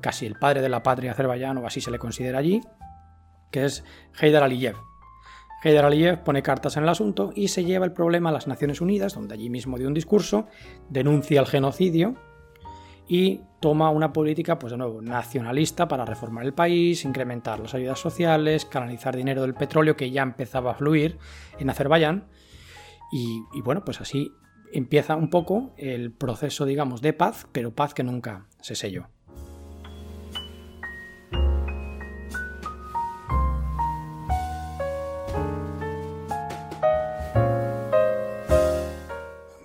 casi 0.00 0.26
el 0.26 0.36
padre 0.36 0.62
de 0.62 0.68
la 0.68 0.82
patria 0.82 1.12
Azerbaiyán, 1.12 1.58
o 1.58 1.66
así 1.66 1.80
se 1.80 1.90
le 1.90 1.98
considera 1.98 2.38
allí, 2.38 2.60
que 3.50 3.64
es 3.64 3.84
Heydar 4.20 4.42
Aliyev. 4.42 4.76
Heydar 5.62 5.86
Aliyev 5.86 6.22
pone 6.22 6.42
cartas 6.42 6.76
en 6.76 6.84
el 6.84 6.88
asunto 6.88 7.32
y 7.34 7.48
se 7.48 7.64
lleva 7.64 7.84
el 7.84 7.92
problema 7.92 8.30
a 8.30 8.32
las 8.32 8.46
Naciones 8.46 8.80
Unidas, 8.80 9.14
donde 9.14 9.34
allí 9.34 9.50
mismo 9.50 9.76
dio 9.76 9.88
un 9.88 9.94
discurso, 9.94 10.46
denuncia 10.88 11.40
el 11.40 11.46
genocidio 11.46 12.14
y 13.08 13.40
toma 13.58 13.90
una 13.90 14.12
política, 14.12 14.58
pues 14.58 14.70
de 14.70 14.76
nuevo, 14.76 15.02
nacionalista 15.02 15.88
para 15.88 16.04
reformar 16.04 16.44
el 16.44 16.52
país, 16.52 17.04
incrementar 17.04 17.58
las 17.58 17.74
ayudas 17.74 17.98
sociales, 17.98 18.66
canalizar 18.66 19.16
dinero 19.16 19.42
del 19.42 19.54
petróleo 19.54 19.96
que 19.96 20.10
ya 20.10 20.22
empezaba 20.22 20.72
a 20.72 20.74
fluir 20.74 21.18
en 21.58 21.70
Azerbaiyán. 21.70 22.28
Y, 23.10 23.42
y 23.54 23.62
bueno, 23.62 23.84
pues 23.84 24.00
así 24.00 24.30
empieza 24.72 25.16
un 25.16 25.30
poco 25.30 25.72
el 25.78 26.12
proceso, 26.12 26.66
digamos, 26.66 27.00
de 27.00 27.14
paz, 27.14 27.48
pero 27.50 27.74
paz 27.74 27.94
que 27.94 28.04
nunca 28.04 28.46
se 28.60 28.74
selló. 28.74 29.08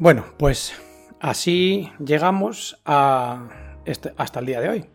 Bueno, 0.03 0.25
pues 0.35 0.73
así 1.21 1.89
llegamos 1.97 2.77
este, 3.85 4.13
hasta 4.17 4.41
el 4.41 4.45
día 4.45 4.59
de 4.59 4.67
hoy. 4.67 4.85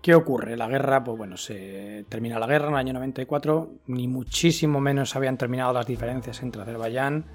¿Qué 0.00 0.14
ocurre? 0.14 0.56
La 0.56 0.68
guerra, 0.68 1.04
pues 1.04 1.18
bueno, 1.18 1.36
se 1.36 2.06
termina 2.08 2.38
la 2.38 2.46
guerra 2.46 2.68
en 2.68 2.72
el 2.72 2.78
año 2.78 2.92
94, 2.94 3.70
ni 3.88 4.08
muchísimo 4.08 4.80
menos 4.80 5.14
habían 5.16 5.36
terminado 5.36 5.74
las 5.74 5.86
diferencias 5.86 6.42
entre 6.42 6.62
Azerbaiyán 6.62 7.26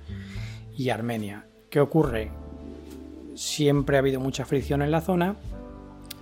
y 0.75 0.89
Armenia. 0.89 1.45
¿Qué 1.69 1.79
ocurre? 1.79 2.31
Siempre 3.35 3.97
ha 3.97 3.99
habido 3.99 4.19
mucha 4.19 4.43
fricción 4.43 4.81
en 4.81 4.89
la 4.89 5.01
zona, 5.01 5.35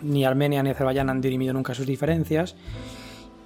ni 0.01 0.25
Armenia 0.25 0.61
ni 0.61 0.71
Azerbaiyán 0.71 1.09
han 1.09 1.21
dirimido 1.21 1.53
nunca 1.53 1.73
sus 1.73 1.87
diferencias, 1.87 2.57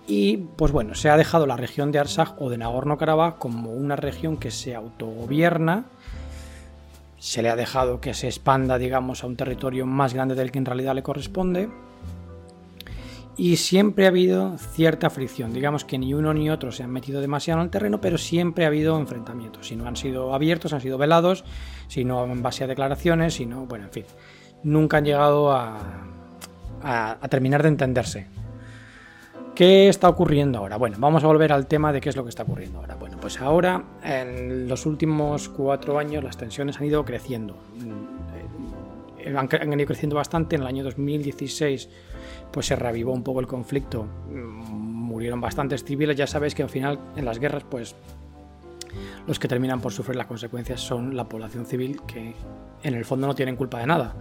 y 0.08 0.38
pues 0.38 0.72
bueno, 0.72 0.96
se 0.96 1.12
ha 1.12 1.18
dejado 1.18 1.46
la 1.46 1.58
región 1.58 1.92
de 1.92 2.00
Artsaj 2.00 2.42
o 2.42 2.50
de 2.50 2.58
Nagorno-Karabaj 2.58 3.38
como 3.38 3.70
una 3.70 3.96
región 3.96 4.38
que 4.38 4.50
se 4.50 4.74
autogobierna 4.74 5.86
se 7.26 7.42
le 7.42 7.50
ha 7.50 7.56
dejado 7.56 8.02
que 8.02 8.14
se 8.14 8.28
expanda, 8.28 8.78
digamos, 8.78 9.24
a 9.24 9.28
un 9.28 9.36
territorio 9.36 9.88
más 9.88 10.14
grande 10.14 10.36
del 10.36 10.52
que 10.52 10.60
en 10.60 10.66
realidad 10.66 10.94
le 10.94 11.02
corresponde. 11.02 11.70
Y 13.36 13.56
siempre 13.56 14.06
ha 14.06 14.10
habido 14.10 14.60
cierta 14.60 15.10
fricción, 15.10 15.52
digamos 15.52 15.86
que 15.86 15.98
ni 15.98 16.14
uno 16.14 16.36
ni 16.36 16.52
otro 16.52 16.72
se 16.72 16.84
han 16.84 16.92
metido 16.92 17.22
demasiado 17.22 17.62
en 17.62 17.66
el 17.66 17.72
terreno, 17.72 18.00
pero 18.00 18.20
siempre 18.20 18.64
ha 18.64 18.68
habido 18.68 19.00
enfrentamientos. 19.00 19.70
Si 19.70 19.76
no 19.76 19.88
han 19.88 19.96
sido 19.96 20.36
abiertos, 20.36 20.72
han 20.74 20.82
sido 20.82 21.00
velados, 21.00 21.46
si 21.88 22.06
no 22.06 22.24
en 22.26 22.44
base 22.44 22.64
a 22.64 22.68
declaraciones, 22.68 23.34
si 23.34 23.48
no, 23.48 23.66
bueno, 23.66 23.86
en 23.86 23.92
fin. 23.92 24.06
Nunca 24.62 24.98
han 24.98 25.06
llegado 25.06 25.52
a, 25.52 25.80
a 26.84 27.28
terminar 27.28 27.64
de 27.64 27.70
entenderse. 27.70 28.28
¿Qué 29.56 29.90
está 29.90 30.10
ocurriendo 30.10 30.60
ahora? 30.60 30.78
Bueno, 30.78 30.98
vamos 31.00 31.24
a 31.24 31.28
volver 31.28 31.54
al 31.54 31.66
tema 31.66 31.92
de 31.92 32.02
qué 32.02 32.10
es 32.10 32.16
lo 32.16 32.24
que 32.24 32.30
está 32.30 32.44
ocurriendo 32.44 32.78
ahora. 32.78 32.94
Bueno, 32.94 33.15
pues 33.26 33.42
ahora, 33.42 33.84
en 34.04 34.68
los 34.68 34.86
últimos 34.86 35.50
cuatro 35.50 35.98
años, 35.98 36.24
las 36.24 36.38
tensiones 36.38 36.78
han 36.78 36.86
ido 36.86 37.04
creciendo. 37.04 37.58
Eh, 39.18 39.36
han, 39.36 39.80
ido 39.80 39.88
creciendo 39.88 40.16
bastante. 40.16 40.58
En 40.58 40.62
el 40.62 40.68
año 40.68 40.84
2016, 40.84 41.90
pues 42.52 42.68
se 42.68 42.76
reavivó 42.76 43.14
un 43.14 43.24
poco 43.24 43.40
el 43.40 43.48
conflicto. 43.48 44.04
Mm, 44.04 44.74
murieron 44.76 45.42
bastantes 45.42 45.84
civiles. 45.84 46.16
Ya 46.16 46.28
sabéis 46.28 46.54
que 46.54 46.62
al 46.62 46.70
final, 46.70 47.00
en 47.16 47.26
las 47.26 47.40
guerras, 47.40 47.64
pues 47.68 47.96
los 49.26 49.40
que 49.40 49.48
terminan 49.48 49.82
por 49.82 49.92
sufrir 49.92 50.18
las 50.18 50.28
consecuencias 50.28 50.80
son 50.80 51.18
la 51.18 51.28
población 51.28 51.66
civil, 51.66 52.02
que 52.06 52.36
en 52.84 52.94
el 52.94 53.06
fondo 53.06 53.26
no 53.26 53.34
tienen 53.34 53.56
culpa 53.56 53.80
de 53.80 53.88
nada. 53.88 54.14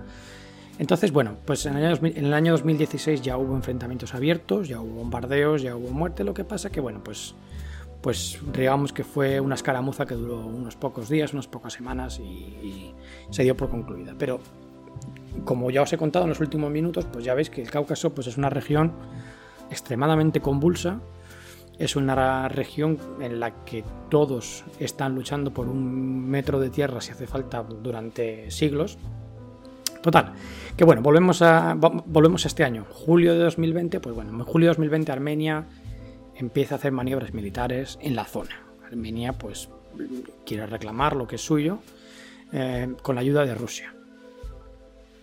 Entonces, 0.79 1.13
bueno, 1.13 1.37
pues 1.45 1.67
en 1.67 1.77
el, 1.77 2.33
año, 2.33 2.53
2016 2.53 3.21
ya 3.21 3.37
hubo 3.37 3.55
enfrentamientos 3.55 4.15
abiertos, 4.15 4.67
ya 4.67 4.81
hubo 4.81 4.95
bombardeos, 4.95 5.61
ya 5.61 5.77
hubo 5.77 5.91
muerte, 5.91 6.25
lo 6.25 6.33
que 6.33 6.45
pasa 6.45 6.71
que, 6.71 6.81
bueno, 6.81 7.05
pues, 7.05 7.35
pues 8.05 8.39
digamos 8.53 8.93
que 8.93 9.03
fue 9.03 9.41
una 9.41 9.55
escaramuza 9.55 10.05
que 10.05 10.15
duró 10.15 10.37
unos 10.45 10.77
pocos 10.77 11.09
días, 11.09 11.33
unas 11.33 11.47
pocas 11.47 11.73
semanas 11.73 12.21
y, 12.21 12.93
se 13.31 13.45
dio 13.45 13.57
por 13.57 13.71
concluida. 13.71 14.15
Pero, 14.19 14.41
como 15.47 15.71
ya 15.71 15.81
os 15.81 15.91
he 15.95 15.97
contado 15.97 16.27
en 16.27 16.29
los 16.29 16.41
últimos 16.41 16.71
minutos, 16.71 17.07
pues 17.11 17.25
ya 17.25 17.33
veis 17.33 17.49
que 17.49 17.63
el 17.63 17.71
Cáucaso 17.71 18.15
pues 18.15 18.27
es 18.27 18.37
una 18.37 18.51
región 18.51 18.93
extremadamente 19.71 20.41
convulsa, 20.41 21.01
es 21.79 21.97
una 21.97 22.47
región 22.51 22.99
en 23.21 23.41
la 23.41 23.65
que 23.65 23.83
todos 24.11 24.65
están 24.79 25.15
luchando 25.15 25.55
por 25.55 25.67
un 25.67 26.29
metro 26.29 26.61
de 26.61 26.69
tierra 26.69 27.01
si 27.01 27.11
hace 27.11 27.27
falta 27.27 27.63
durante 27.63 28.51
siglos, 28.51 28.99
Total, 30.03 30.35
que 30.77 30.85
bueno, 30.85 31.01
volvemos 31.01 31.41
a, 31.41 31.73
volvemos 31.75 32.45
a 32.45 32.49
este 32.49 32.63
año, 32.63 32.85
julio 32.91 33.33
de 33.33 33.45
2020, 33.45 34.01
pues 34.01 34.15
bueno, 34.15 34.33
en 34.33 34.41
julio 34.45 34.67
de 34.67 34.73
2020 34.73 35.11
Armenia 35.11 35.65
empieza 36.37 36.75
a 36.75 36.79
hacer 36.79 36.93
maniobras 36.93 37.35
militares 37.35 37.99
en 38.01 38.17
la 38.17 38.25
zona. 38.25 38.67
Armenia 38.87 39.33
pues 39.33 39.69
quiere 40.45 40.67
reclamar 40.67 41.17
lo 41.17 41.27
que 41.27 41.37
es 41.37 41.43
suyo 41.43 41.79
eh, 42.53 42.95
con 43.03 43.15
la 43.15 43.21
ayuda 43.21 43.45
de 43.45 43.55
Rusia. 43.55 43.95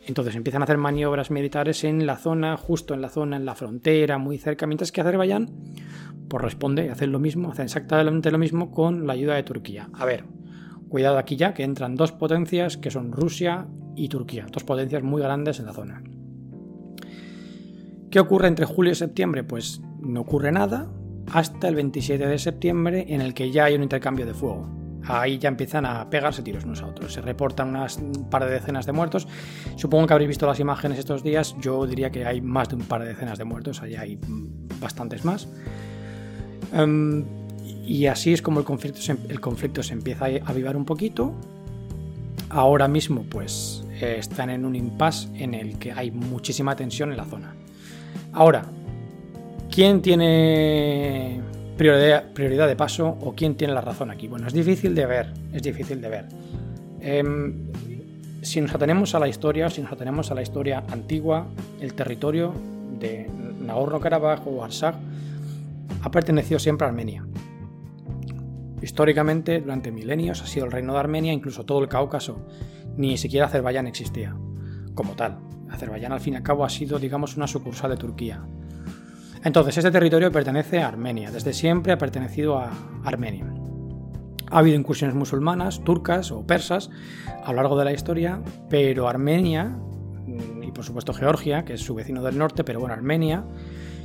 Entonces 0.08 0.36
empiezan 0.36 0.62
a 0.62 0.66
hacer 0.66 0.78
maniobras 0.78 1.30
militares 1.30 1.84
en 1.84 2.06
la 2.06 2.18
zona, 2.18 2.58
justo 2.58 2.94
en 2.94 3.02
la 3.02 3.10
zona, 3.10 3.38
en 3.38 3.46
la 3.46 3.56
frontera, 3.56 4.18
muy 4.18 4.38
cerca, 4.38 4.66
mientras 4.66 4.92
que 4.92 5.02
Azerbaiyán 5.02 5.50
pues 6.28 6.44
responde 6.44 6.86
y 6.86 6.90
hace 6.90 7.08
lo 7.08 7.20
mismo, 7.20 7.52
hace 7.52 7.64
exactamente 7.64 8.32
lo 8.32 8.38
mismo 8.38 8.72
con 8.72 9.06
la 9.06 9.14
ayuda 9.14 9.36
de 9.36 9.44
Turquía. 9.44 9.90
A 9.94 10.06
ver, 10.06 10.24
cuidado 10.90 11.18
aquí 11.18 11.36
ya, 11.36 11.54
que 11.54 11.64
entran 11.64 11.96
dos 11.96 12.14
potencias 12.14 12.78
que 12.78 12.90
son 12.90 13.12
Rusia 13.12 13.68
y 13.96 14.08
Turquía, 14.08 14.48
dos 14.52 14.64
potencias 14.64 15.04
muy 15.04 15.22
grandes 15.22 15.60
en 15.60 15.66
la 15.66 15.74
zona. 15.74 16.02
¿Qué 18.10 18.20
ocurre 18.20 18.48
entre 18.48 18.66
julio 18.66 18.92
y 18.92 18.96
septiembre? 18.96 19.44
Pues 19.44 19.82
no 20.02 20.22
ocurre 20.22 20.52
nada 20.52 20.90
hasta 21.32 21.68
el 21.70 21.76
27 21.76 22.28
de 22.28 22.38
septiembre 22.38 23.06
en 23.08 23.22
el 23.22 23.34
que 23.34 23.52
ya 23.52 23.66
hay 23.66 23.76
un 23.76 23.84
intercambio 23.84 24.26
de 24.26 24.34
fuego. 24.34 24.68
Ahí 25.04 25.40
ya 25.40 25.50
empiezan 25.50 25.86
a 25.86 26.10
pegarse 26.10 26.44
tiros 26.44 26.64
unos 26.64 26.82
a 26.82 26.88
otros. 26.88 27.14
Se 27.14 27.22
reportan 27.22 27.70
unas 27.70 27.98
un 27.98 28.30
par 28.30 28.46
de 28.46 28.52
decenas 28.52 28.86
de 28.86 28.92
muertos. 28.92 29.28
Supongo 29.76 30.06
que 30.06 30.14
habréis 30.14 30.28
visto 30.28 30.46
las 30.46 30.60
imágenes 30.60 31.00
estos 31.00 31.24
días. 31.24 31.56
Yo 31.60 31.88
diría 31.88 32.12
que 32.12 32.26
hay 32.26 32.42
más 32.42 32.70
de 32.70 32.76
un 32.76 32.84
par 32.84 33.02
de 33.02 33.08
decenas 33.08 33.38
de 33.38 33.46
muertos. 33.46 33.82
Allá 33.82 34.02
hay 34.02 34.20
bastantes 34.80 35.26
más. 35.26 35.48
Em, 36.74 37.26
y 37.84 38.06
así 38.06 38.34
es 38.34 38.42
como 38.42 38.60
el 38.60 38.66
conflicto, 38.66 39.00
el 39.28 39.40
conflicto 39.40 39.82
se 39.82 39.94
empieza 39.94 40.26
a 40.26 40.30
avivar 40.46 40.76
un 40.78 40.86
poquito. 40.86 41.34
Ahora 42.50 42.88
mismo, 42.88 43.24
pues 43.24 43.84
están 44.00 44.50
en 44.50 44.66
un 44.66 44.76
impasse 44.76 45.30
en 45.36 45.54
el 45.54 45.80
que 45.80 45.92
hay 45.92 46.12
muchísima 46.12 46.76
tensión 46.76 47.12
en 47.12 47.18
la 47.18 47.26
zona. 47.26 47.56
Ahora, 48.34 48.66
¿quién 49.72 50.02
tiene 50.02 51.42
prioridad, 51.78 52.68
de 52.68 52.76
paso 52.76 53.18
o 53.22 53.34
quién 53.34 53.56
tiene 53.56 53.74
la 53.74 53.82
razón 53.82 54.12
aquí? 54.12 54.28
Bueno, 54.28 54.48
es 54.48 54.54
difícil 54.54 54.94
de 54.94 55.06
ver, 55.06 55.34
es 55.54 55.64
difícil 55.64 56.02
de 56.02 56.10
ver. 56.10 56.26
Em, 57.00 57.72
si 58.42 58.62
nos 58.62 58.74
atenemos 58.76 59.16
a 59.16 59.20
la 59.20 59.28
historia, 59.28 59.70
si 59.70 59.82
nos 59.82 59.92
atenemos 59.92 60.30
a 60.30 60.36
la 60.36 60.42
historia 60.42 60.84
antigua, 60.92 61.48
el 61.80 61.94
territorio 61.94 62.54
de 63.00 63.28
Nagorno-Karabaj 63.62 64.46
o 64.46 64.64
Artsaj 64.64 64.96
ha 66.04 66.12
pertenecido 66.12 66.60
siempre 66.60 66.86
a 66.86 66.90
Armenia. 66.90 67.26
Históricamente, 68.82 69.62
durante 69.62 69.92
milenios 69.92 70.42
ha 70.42 70.48
sido 70.48 70.66
el 70.66 70.72
reino 70.72 70.94
de 70.94 71.00
Armenia, 71.00 71.32
incluso 71.32 71.66
todo 71.66 71.80
el 71.80 71.88
Cáucaso 71.88 72.46
ni 72.98 73.18
siquiera 73.18 73.46
Azerbaiyán 73.46 73.88
existía 73.88 74.36
como 74.96 75.16
tal. 75.16 75.40
Azerbaiyán 75.70 76.12
al 76.12 76.20
fin 76.20 76.34
y 76.34 76.38
al 76.38 76.44
cabo 76.44 76.66
ha 76.66 76.70
sido, 76.70 77.00
digamos, 77.00 77.38
una 77.38 77.48
sucursal 77.48 77.92
de 77.92 77.98
Turquía. 77.98 78.44
Entonces, 79.44 79.78
este 79.78 79.92
territorio 79.92 80.32
pertenece 80.32 80.82
a 80.82 80.88
Armenia, 80.88 81.32
desde 81.32 81.54
siempre 81.54 81.94
ha 81.94 81.98
pertenecido 81.98 82.60
a 82.60 82.72
Armenia. 83.04 83.46
Ha 84.52 84.60
habido 84.60 84.78
incursiones 84.78 85.16
musulmanas, 85.16 85.84
turcas 85.84 86.32
o 86.32 86.46
persas 86.46 86.90
a 87.44 87.52
lo 87.52 87.58
largo 87.58 87.78
de 87.78 87.86
la 87.86 87.94
historia, 87.94 88.42
pero 88.70 89.08
Armenia, 89.08 89.66
mm, 89.66 90.64
y 90.64 90.72
por 90.72 90.84
supuesto 90.84 91.14
Georgia, 91.14 91.66
que 91.66 91.74
es 91.74 91.82
su 91.82 91.96
vecino 91.96 92.22
del 92.22 92.38
norte, 92.38 92.64
pero 92.64 92.80
bueno, 92.80 92.94
Armenia, 92.94 93.44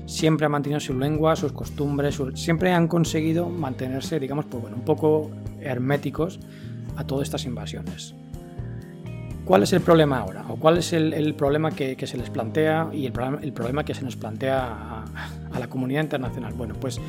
siempre 0.07 0.47
ha 0.47 0.49
mantenido 0.49 0.81
su 0.81 0.95
lengua, 0.99 1.37
sus 1.37 1.53
costumbres, 1.53 2.19
siempre 2.35 2.73
han 2.73 2.89
conseguido 2.89 3.49
mantenerse, 3.51 4.19
digamos, 4.19 4.47
pues 4.47 4.63
bueno, 4.63 4.77
un 4.77 4.85
poco 4.85 5.31
herméticos 5.61 6.41
a 6.97 7.05
todas 7.05 7.25
estas 7.25 7.45
invasiones. 7.45 8.15
¿Cuál 9.47 9.63
es 9.63 9.73
el 9.73 9.81
problema 9.81 10.19
ahora? 10.19 10.45
¿O 10.49 10.57
cuál 10.57 10.79
es 10.79 10.93
el, 10.93 11.35
problema 11.35 11.71
que, 11.71 11.97
se 12.05 12.19
les 12.19 12.31
plantea 12.31 12.91
y 12.93 13.07
el, 13.07 13.13
problema 13.13 13.85
que 13.85 13.95
se 13.95 14.03
nos 14.03 14.17
plantea 14.17 15.05
a, 15.53 15.61
la 15.61 15.69
comunidad 15.69 16.03
internacional? 16.03 16.53
Bueno, 16.55 16.75
pues 16.81 17.01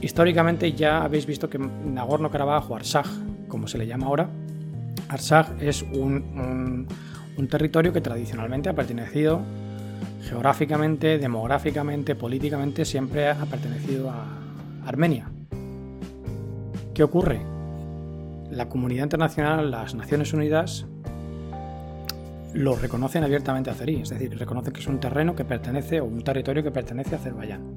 históricamente 0.00 0.72
ya 0.72 1.04
habéis 1.04 1.24
visto 1.24 1.48
que 1.48 1.60
Nagorno-Karabaj 1.60 2.68
o 2.68 2.74
Arsaj, 2.74 3.06
como 3.46 3.68
se 3.68 3.78
le 3.78 3.86
llama 3.86 4.06
ahora, 4.06 4.30
Arsaj 5.08 5.62
es 5.62 5.82
un, 5.82 6.88
territorio 7.48 7.92
que 7.92 8.00
tradicionalmente 8.00 8.68
ha 8.68 8.74
pertenecido 8.74 9.42
geográficamente, 10.24 11.18
demográficamente, 11.18 12.16
políticamente, 12.16 12.84
siempre 12.84 13.28
ha 13.28 13.46
pertenecido 13.46 14.10
a 14.10 14.26
Armenia. 14.84 15.30
¿Qué 16.94 17.04
ocurre? 17.04 17.40
La 18.50 18.68
comunidad 18.68 19.04
internacional, 19.04 19.70
las 19.70 19.94
Naciones 19.94 20.32
Unidas, 20.32 20.86
lo 22.54 22.76
reconocen 22.76 23.24
abiertamente 23.24 23.70
a 23.70 23.72
Azeri, 23.72 24.02
es 24.02 24.10
decir, 24.10 24.36
reconocen 24.38 24.72
que 24.72 24.80
es 24.80 24.86
un 24.86 25.00
terreno 25.00 25.34
que 25.34 25.44
pertenece 25.44 26.00
o 26.00 26.04
un 26.04 26.22
territorio 26.22 26.62
que 26.62 26.70
pertenece 26.70 27.14
a 27.14 27.18
Azerbaiyán. 27.18 27.76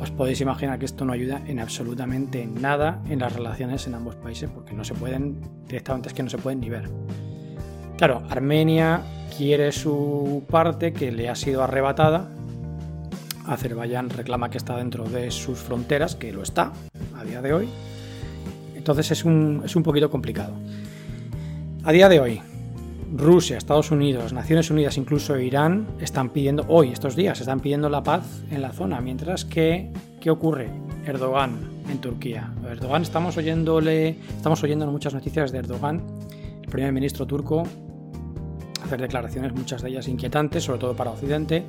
Os 0.00 0.10
podéis 0.10 0.40
imaginar 0.40 0.78
que 0.78 0.86
esto 0.86 1.04
no 1.04 1.12
ayuda 1.12 1.42
en 1.46 1.60
absolutamente 1.60 2.46
nada 2.46 3.02
en 3.08 3.18
las 3.18 3.34
relaciones 3.34 3.86
en 3.86 3.94
ambos 3.94 4.16
países 4.16 4.48
porque 4.48 4.72
no 4.72 4.82
se 4.82 4.94
pueden, 4.94 5.40
directamente 5.66 6.08
es 6.08 6.14
que 6.14 6.22
no 6.22 6.30
se 6.30 6.38
pueden 6.38 6.60
ni 6.60 6.70
ver. 6.70 6.88
Claro, 7.98 8.22
Armenia 8.30 9.02
quiere 9.36 9.72
su 9.72 10.42
parte 10.48 10.94
que 10.94 11.12
le 11.12 11.28
ha 11.28 11.34
sido 11.34 11.62
arrebatada. 11.62 12.30
Azerbaiyán 13.46 14.08
reclama 14.08 14.48
que 14.48 14.56
está 14.56 14.76
dentro 14.76 15.04
de 15.04 15.30
sus 15.30 15.58
fronteras, 15.58 16.16
que 16.16 16.32
lo 16.32 16.42
está 16.42 16.72
a 17.18 17.24
día 17.24 17.42
de 17.42 17.52
hoy. 17.52 17.68
Entonces 18.74 19.10
es 19.10 19.24
un, 19.26 19.62
es 19.66 19.76
un 19.76 19.82
poquito 19.82 20.08
complicado. 20.10 20.54
A 21.84 21.92
día 21.92 22.08
de 22.08 22.20
hoy, 22.20 22.40
Rusia, 23.12 23.58
Estados 23.58 23.90
Unidos, 23.90 24.32
Naciones 24.32 24.70
Unidas, 24.70 24.96
incluso 24.96 25.36
Irán, 25.36 25.86
están 26.00 26.30
pidiendo, 26.30 26.64
hoy, 26.68 26.90
estos 26.90 27.16
días, 27.16 27.40
están 27.40 27.60
pidiendo 27.60 27.88
la 27.88 28.02
paz 28.02 28.44
en 28.50 28.62
la 28.62 28.72
zona. 28.72 29.00
Mientras 29.00 29.44
que, 29.44 29.92
¿qué 30.20 30.30
ocurre? 30.30 30.70
Erdogan 31.04 31.58
en 31.90 31.98
Turquía. 32.00 32.52
Erdogan, 32.70 33.02
estamos 33.02 33.36
oyéndole, 33.36 34.16
estamos 34.36 34.62
oyendo 34.62 34.86
muchas 34.86 35.12
noticias 35.12 35.50
de 35.50 35.58
Erdogan, 35.58 36.02
el 36.62 36.68
primer 36.68 36.92
ministro 36.92 37.26
turco, 37.26 37.64
hacer 38.84 39.00
declaraciones, 39.00 39.52
muchas 39.52 39.82
de 39.82 39.90
ellas 39.90 40.06
inquietantes, 40.06 40.62
sobre 40.62 40.78
todo 40.78 40.94
para 40.94 41.10
Occidente. 41.10 41.64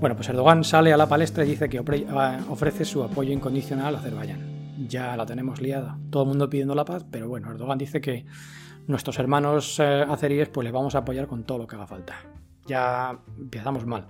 Bueno, 0.00 0.16
pues 0.16 0.28
Erdogan 0.28 0.64
sale 0.64 0.92
a 0.92 0.96
la 0.96 1.08
palestra 1.08 1.44
y 1.44 1.50
dice 1.50 1.68
que 1.68 1.82
ah, 2.10 2.40
ofrece 2.50 2.84
su 2.84 3.04
apoyo 3.04 3.32
incondicional 3.32 3.94
a 3.94 3.98
Azerbaiyán. 3.98 4.86
Ya 4.88 5.16
la 5.16 5.24
tenemos 5.24 5.60
liada. 5.60 5.96
Todo 6.10 6.24
el 6.24 6.28
mundo 6.30 6.50
pidiendo 6.50 6.74
la 6.74 6.84
paz, 6.84 7.04
pero 7.08 7.28
bueno, 7.28 7.50
Erdogan 7.50 7.78
dice 7.78 8.00
que 8.00 8.26
nuestros 8.86 9.18
hermanos 9.18 9.80
eh, 9.80 10.06
pues 10.52 10.64
les 10.64 10.72
vamos 10.72 10.94
a 10.94 10.98
apoyar 10.98 11.26
con 11.26 11.44
todo 11.44 11.58
lo 11.58 11.66
que 11.66 11.76
haga 11.76 11.86
falta. 11.86 12.16
Ya 12.66 13.18
empezamos 13.38 13.86
mal. 13.86 14.06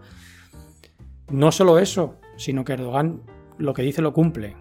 No 1.30 1.50
solo 1.52 1.78
eso, 1.78 2.16
sino 2.36 2.64
que 2.64 2.74
Erdogan 2.74 3.22
lo 3.58 3.74
que 3.74 3.82
dice 3.82 4.02
lo 4.02 4.12
cumple. 4.12 4.56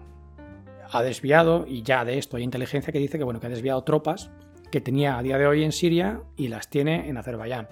Ha 0.90 1.02
desviado, 1.02 1.64
y 1.66 1.82
ya 1.82 2.04
de 2.04 2.18
esto 2.18 2.36
hay 2.36 2.42
inteligencia 2.42 2.92
que 2.92 2.98
dice 2.98 3.18
que, 3.18 3.24
bueno, 3.24 3.40
que 3.40 3.46
ha 3.46 3.50
desviado 3.50 3.82
tropas 3.82 4.30
que 4.70 4.80
tenía 4.80 5.18
a 5.18 5.22
día 5.22 5.38
de 5.38 5.46
hoy 5.46 5.64
en 5.64 5.72
Siria 5.72 6.22
y 6.36 6.48
las 6.48 6.68
tiene 6.68 7.08
en 7.08 7.16
Azerbaiyán. 7.16 7.68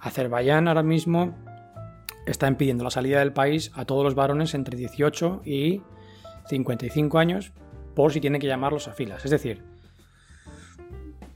Azerbaiyán 0.00 0.68
ahora 0.68 0.82
mismo 0.82 1.34
está 2.26 2.48
impidiendo 2.48 2.84
la 2.84 2.90
salida 2.90 3.18
del 3.18 3.32
país 3.32 3.72
a 3.74 3.84
todos 3.84 4.04
los 4.04 4.14
varones 4.14 4.54
entre 4.54 4.76
18 4.76 5.42
y 5.44 5.82
55 6.48 7.18
años 7.18 7.52
por 7.94 8.12
si 8.12 8.20
tiene 8.20 8.38
que 8.38 8.46
llamarlos 8.46 8.88
a 8.88 8.92
filas. 8.92 9.24
Es 9.24 9.30
decir, 9.30 9.64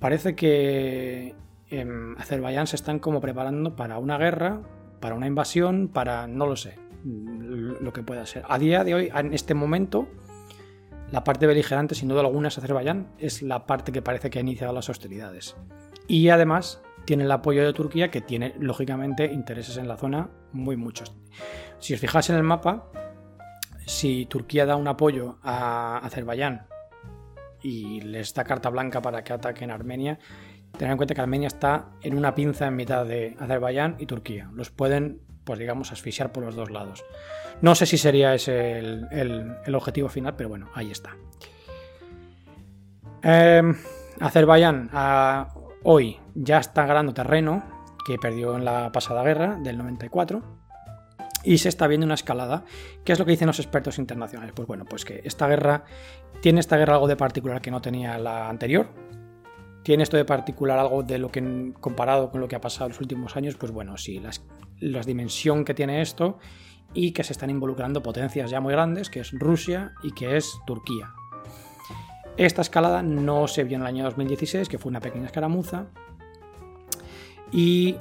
parece 0.05 0.37
que 0.37 1.35
en 1.71 2.15
Azerbaiyán 2.19 2.67
se 2.67 2.77
están 2.77 2.99
como 2.99 3.23
preparando 3.23 3.75
para 3.75 3.97
una 3.97 4.19
guerra, 4.19 4.61
para 5.01 5.15
una 5.15 5.27
invasión, 5.27 5.89
para 5.89 6.27
no 6.27 6.47
lo 6.47 6.57
sé, 6.57 6.77
lo 7.05 7.91
que 7.95 8.03
pueda 8.03 8.27
ser. 8.27 8.45
A 8.47 8.59
día 8.59 8.85
de 8.85 8.95
hoy, 8.95 9.11
en 9.15 9.33
este 9.33 9.55
momento, 9.55 10.07
la 11.11 11.25
parte 11.25 11.47
beligerante, 11.47 11.95
sin 11.95 12.11
duda 12.11 12.21
alguna, 12.21 12.49
es 12.49 12.59
Azerbaiyán, 12.59 13.15
es 13.19 13.41
la 13.41 13.65
parte 13.65 13.93
que 13.93 14.03
parece 14.03 14.29
que 14.29 14.39
ha 14.39 14.43
iniciado 14.43 14.75
las 14.75 14.91
hostilidades. 14.91 15.57
Y 16.07 16.29
además 16.29 16.83
tiene 17.07 17.25
el 17.25 17.31
apoyo 17.31 17.65
de 17.65 17.73
Turquía, 17.73 18.11
que 18.11 18.21
tiene 18.21 18.55
lógicamente 18.59 19.33
intereses 19.33 19.79
en 19.79 19.89
la 19.89 19.97
zona 19.97 20.29
muy 20.53 20.77
muchos. 20.77 21.15
Si 21.79 21.95
os 21.95 22.01
fijáis 22.01 22.29
en 22.29 22.37
el 22.37 22.43
mapa, 22.43 22.91
si 23.87 24.27
Turquía 24.27 24.67
da 24.67 24.77
un 24.77 24.87
apoyo 24.87 25.39
a 25.43 25.97
Azerbaiyán 26.05 26.67
y 27.65 28.03
les 28.03 28.35
da 28.35 28.45
carta 28.45 28.69
blanca 28.69 29.01
para 29.01 29.25
que 29.25 29.33
ataquen 29.33 29.71
Armenia, 29.71 30.19
tened 30.77 30.93
en 30.93 30.97
cuenta 30.99 31.15
que 31.15 31.21
Armenia 31.23 31.49
está 31.49 31.87
en 32.03 32.17
una 32.17 32.35
pinza 32.35 32.67
en 32.67 32.77
mitad 32.77 33.07
de 33.07 33.35
Azerbaiyán 33.41 33.97
y 33.99 34.07
Turquía. 34.07 34.51
Los 34.53 34.71
pueden, 34.71 35.23
pues 35.45 35.59
digamos, 35.59 35.91
asfixiar 35.91 36.31
por 36.31 36.45
los 36.45 36.55
dos 36.55 36.71
lados. 36.71 37.03
No 37.63 37.75
sé 37.75 37.87
si 37.87 37.97
sería 37.97 38.35
ese 38.35 38.79
el, 38.79 39.75
objetivo 39.75 40.09
final, 40.11 40.35
pero 40.37 40.51
bueno, 40.51 40.69
ahí 40.75 40.91
está. 40.91 41.17
Em, 43.23 43.75
Azerbaiyán 44.21 44.91
hoy 45.85 46.19
ya 46.35 46.59
está 46.59 46.85
ganando 46.85 47.15
terreno 47.15 47.65
que 48.07 48.19
perdió 48.19 48.57
en 48.57 48.67
la 48.67 48.93
pasada 48.93 49.23
guerra 49.23 49.57
del 49.63 49.79
94 49.79 50.64
y 51.45 51.59
se 51.59 51.69
está 51.69 51.87
viendo 51.87 52.05
una 52.07 52.15
escalada. 52.15 52.65
¿Qué 53.05 53.13
es 53.13 53.19
lo 53.19 53.25
que 53.25 53.33
dicen 53.33 53.47
los 53.47 53.59
expertos 53.59 53.99
internacionales? 53.99 54.53
Pues 54.57 54.67
bueno, 54.67 54.85
pues 54.85 55.05
que 55.05 55.21
esta 55.25 55.47
guerra 55.47 55.85
tiene 56.41 56.61
esta 56.61 56.77
guerra 56.77 56.95
algo 56.95 57.07
de 57.07 57.17
particular 57.17 57.61
que 57.61 57.71
no 57.71 57.81
tenía 57.81 58.19
la 58.19 58.49
anterior. 58.49 58.89
Tiene 59.83 60.03
esto 60.03 60.17
de 60.17 60.25
particular 60.25 60.79
algo 60.79 61.03
de 61.03 61.19
lo 61.19 61.31
que 61.31 61.73
comparado 61.81 62.31
con 62.31 62.41
lo 62.41 62.49
que 62.49 62.57
ha 62.57 62.61
pasado 62.61 62.87
en 62.87 62.93
los 62.93 63.01
últimos 63.01 63.37
años, 63.37 63.57
pues 63.57 63.71
bueno, 63.71 63.99
sí, 63.99 64.23
la 64.81 65.01
dimensión 65.03 65.65
que 65.65 65.75
tiene 65.75 66.01
esto 66.01 66.39
y 66.95 67.13
que 67.13 67.23
se 67.23 67.35
están 67.35 67.51
involucrando 67.51 68.03
potencias 68.03 68.51
ya 68.51 68.61
muy 68.61 68.73
grandes, 68.73 69.11
que 69.11 69.21
es 69.21 69.33
Rusia 69.33 69.93
y 70.03 70.13
que 70.13 70.39
es 70.39 70.55
Turquía. 70.67 71.13
Esta 72.37 72.63
escalada 72.63 73.03
no 73.03 73.47
se 73.47 73.63
vio 73.65 73.77
en 73.77 73.83
el 73.83 73.89
año 73.89 74.05
2016, 74.05 74.69
que 74.69 74.79
fue 74.79 74.91
una 74.91 75.01
pequeña 75.01 75.27
escaramuza, 75.27 75.87
y 77.57 77.95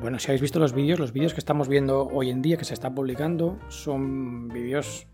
bueno, 0.00 0.18
si 0.18 0.26
habéis 0.26 0.40
visto 0.40 0.58
los 0.58 0.72
vídeos, 0.72 0.98
los 0.98 1.12
vídeos 1.12 1.32
que 1.34 1.38
estamos 1.38 1.68
viendo 1.68 2.08
hoy 2.08 2.30
en 2.30 2.42
día 2.42 2.56
que 2.56 2.64
se 2.64 2.74
están 2.74 2.96
publicando 2.96 3.60
son 3.68 4.48
vídeos 4.48 5.06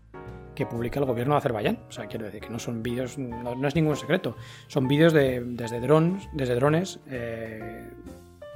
que 0.55 0.65
publica 0.65 0.99
el 0.99 1.05
gobierno 1.05 1.35
de 1.35 1.37
Azerbaiyán. 1.37 1.77
O 1.87 1.91
sea, 1.91 2.07
quiero 2.07 2.25
decir 2.25 2.41
que 2.41 2.49
no 2.49 2.57
son 2.57 2.81
vídeos, 2.81 3.19
no, 3.19 3.67
es 3.67 3.75
ningún 3.75 3.95
secreto. 3.95 4.35
Son 4.65 4.87
vídeos 4.87 5.13
de, 5.13 5.43
desde 5.45 5.79
drones, 5.79 6.27
desde 6.33 6.55
drones 6.55 6.99
eh, 7.07 7.91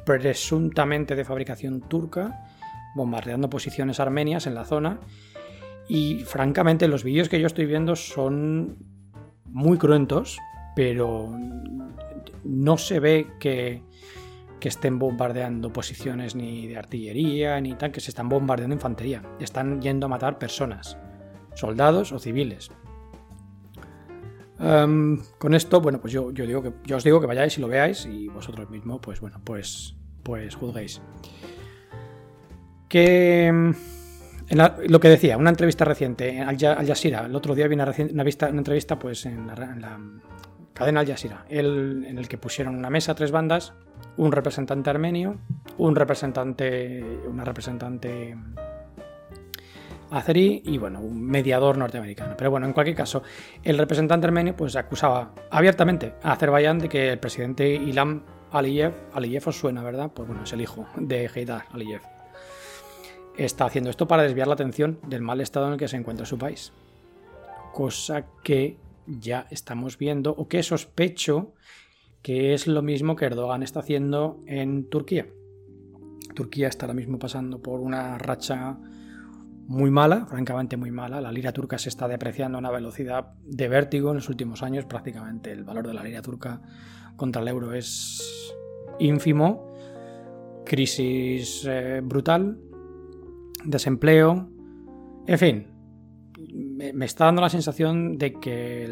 presuntamente 0.03 1.15
de 1.15 1.23
fabricación 1.23 1.81
turca, 1.81 2.45
bombardeando 2.95 3.51
posiciones 3.51 3.99
armenias 3.99 4.47
en 4.47 4.55
la 4.55 4.65
zona. 4.65 4.99
Y 5.87 6.21
francamente, 6.25 6.87
los 6.87 7.03
vídeos 7.03 7.29
que 7.29 7.39
yo 7.39 7.45
estoy 7.45 7.67
viendo 7.67 7.95
son 7.95 8.77
muy 9.45 9.77
cruentos, 9.77 10.39
pero 10.75 11.37
no 12.43 12.77
se 12.79 12.99
ve 12.99 13.27
que 13.39 13.83
que 14.59 14.69
estén 14.69 14.99
bombardeando 14.99 15.71
posiciones 15.71 16.35
ni 16.35 16.67
de 16.67 16.77
artillería 16.77 17.59
ni 17.61 17.75
tanques, 17.75 18.03
se 18.05 18.11
están 18.11 18.29
bombardeando 18.29 18.75
infantería. 18.75 19.21
Están 19.39 19.81
yendo 19.81 20.05
a 20.07 20.09
matar 20.09 20.37
personas, 20.39 20.97
soldados 21.53 22.11
o 22.11 22.19
civiles. 22.19 22.71
Em, 24.59 25.21
con 25.37 25.53
esto, 25.53 25.81
bueno, 25.81 26.01
pues 26.01 26.13
yo, 26.13 26.31
yo, 26.31 26.47
digo 26.47 26.63
que, 26.63 26.73
yo 26.85 26.97
os 26.97 27.03
digo 27.03 27.21
que 27.21 27.27
vayáis 27.27 27.57
y 27.57 27.61
lo 27.61 27.67
veáis 27.67 28.05
y 28.05 28.27
vosotros 28.27 28.69
mismos, 28.69 28.99
pues 29.01 29.21
bueno, 29.21 29.39
pues, 29.43 29.95
pues 30.23 30.55
juzguéis. 30.55 31.01
Que 32.89 33.45
em, 33.45 33.73
lo 34.49 34.99
que 34.99 35.09
decía, 35.09 35.37
una 35.37 35.49
entrevista 35.51 35.85
reciente 35.85 36.41
Al, 36.41 36.57
Jazeera, 36.57 37.25
el 37.25 37.35
otro 37.35 37.53
día 37.53 37.67
vi 37.67 37.75
una, 37.75 37.85
una, 37.85 38.23
una 38.23 38.57
entrevista 38.57 38.97
pues 38.97 39.25
en 39.27 39.45
la, 39.45 39.53
en 39.53 39.81
la 39.81 39.99
cadena 40.77 40.99
Al 40.99 41.07
Jazeera, 41.07 41.43
en 41.49 42.17
el 42.19 42.27
que 42.27 42.37
pusieron 42.37 42.75
una 42.75 42.91
mesa, 42.91 43.15
tres 43.15 43.31
bandas, 43.31 43.73
un 44.15 44.31
representante 44.31 44.91
armenio, 44.91 45.37
un 45.79 45.95
representante, 45.95 47.03
una 47.27 47.43
representante 47.43 48.37
azerí 50.11 50.61
y 50.65 50.77
bueno, 50.77 50.99
un 50.99 51.19
mediador 51.25 51.79
norteamericano. 51.79 52.35
Pero 52.37 52.51
bueno, 52.51 52.67
en 52.67 52.73
cualquier 52.73 52.95
caso, 52.95 53.23
el 53.63 53.79
representante 53.79 54.27
armenio 54.27 54.55
pues 54.55 54.75
acusaba 54.75 55.31
abiertamente 55.49 56.13
a 56.21 56.33
Azerbaiyán 56.33 56.77
de 56.77 56.89
que 56.89 57.09
el 57.11 57.17
presidente 57.17 57.67
Ilham 57.73 58.21
Aliyev, 58.51 58.93
Aliyev 59.13 59.47
os 59.47 59.57
suena, 59.57 59.81
¿verdad? 59.81 60.11
Pues 60.13 60.27
bueno, 60.27 60.43
es 60.43 60.53
el 60.53 60.61
hijo 60.61 60.85
de 60.95 61.25
Heydar 61.33 61.65
Aliyev. 61.73 62.01
Está 63.35 63.65
haciendo 63.65 63.89
esto 63.89 64.07
para 64.07 64.21
desviar 64.21 64.47
la 64.47 64.53
atención 64.53 64.99
del 65.07 65.23
mal 65.23 65.41
estado 65.41 65.65
en 65.65 65.73
el 65.73 65.79
que 65.79 65.87
se 65.87 65.97
encuentra 65.97 66.27
su 66.27 66.37
país. 66.37 66.71
Cosa 67.73 68.25
que 68.43 68.77
ya 69.07 69.47
estamos 69.49 69.97
viendo 69.97 70.31
o 70.31 70.47
que 70.47 70.63
sospecho 70.63 71.53
que 72.21 72.53
es 72.53 72.67
lo 72.67 72.81
mismo 72.81 73.15
que 73.15 73.25
Erdogan 73.25 73.63
está 73.63 73.79
haciendo 73.79 74.43
en 74.47 74.89
Turquía. 74.89 75.27
Turquía 76.35 76.67
está 76.67 76.85
ahora 76.85 76.93
mismo 76.93 77.17
pasando 77.17 77.61
por 77.61 77.79
una 77.79 78.17
racha 78.17 78.77
muy 79.67 79.91
mala, 79.91 80.25
francamente 80.25 80.77
muy 80.77 80.91
mala. 80.91 81.21
La 81.21 81.31
lira 81.31 81.51
turca 81.51 81.77
se 81.77 81.89
está 81.89 82.07
depreciando 82.07 82.57
a 82.57 82.59
una 82.59 82.71
velocidad 82.71 83.33
de 83.45 83.67
vértigo 83.67 84.09
en 84.09 84.17
los 84.17 84.29
últimos 84.29 84.63
años. 84.63 84.85
Prácticamente 84.85 85.51
el 85.51 85.63
valor 85.63 85.87
de 85.87 85.93
la 85.93 86.03
lira 86.03 86.21
turca 86.21 86.61
contra 87.15 87.41
el 87.41 87.47
euro 87.47 87.73
es 87.73 88.53
ínfimo. 88.99 89.73
Crisis 90.65 91.65
eh, 91.65 92.01
brutal, 92.03 92.59
desempleo, 93.63 94.49
en 95.25 95.37
fin. 95.37 95.76
Me, 96.77 97.05
está 97.05 97.25
dando 97.25 97.41
la 97.41 97.49
sensación 97.49 98.19
de 98.19 98.33
que 98.33 98.87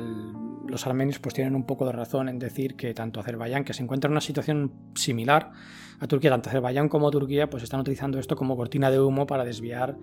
los 0.67 0.88
armenios 0.88 1.19
pues 1.19 1.36
tienen 1.36 1.54
un 1.54 1.67
poco 1.67 1.86
de 1.86 1.91
razón 1.91 2.30
en 2.30 2.39
decir 2.39 2.76
que 2.76 2.95
tanto 2.95 3.19
Azerbaiyán, 3.19 3.63
que 3.63 3.74
se 3.74 3.84
encuentra 3.84 4.08
en 4.08 4.13
una 4.13 4.21
situación 4.21 4.74
similar 4.95 5.52
a 6.00 6.08
Turquía, 6.08 6.32
tanto 6.32 6.50
Azerbaiyán 6.50 6.89
como 6.89 7.12
Turquía, 7.12 7.48
pues 7.48 7.62
están 7.62 7.82
utilizando 7.82 8.17
esto 8.17 8.36
como 8.36 8.58
cortina 8.58 8.89
de 8.89 9.00
humo 9.00 9.28
para 9.28 9.45
desviar 9.45 10.00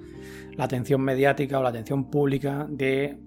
la 0.56 0.62
atención 0.62 1.00
mediática 1.00 1.58
o 1.58 1.62
la 1.64 1.70
atención 1.70 2.08
pública 2.08 2.68
de 2.70 3.18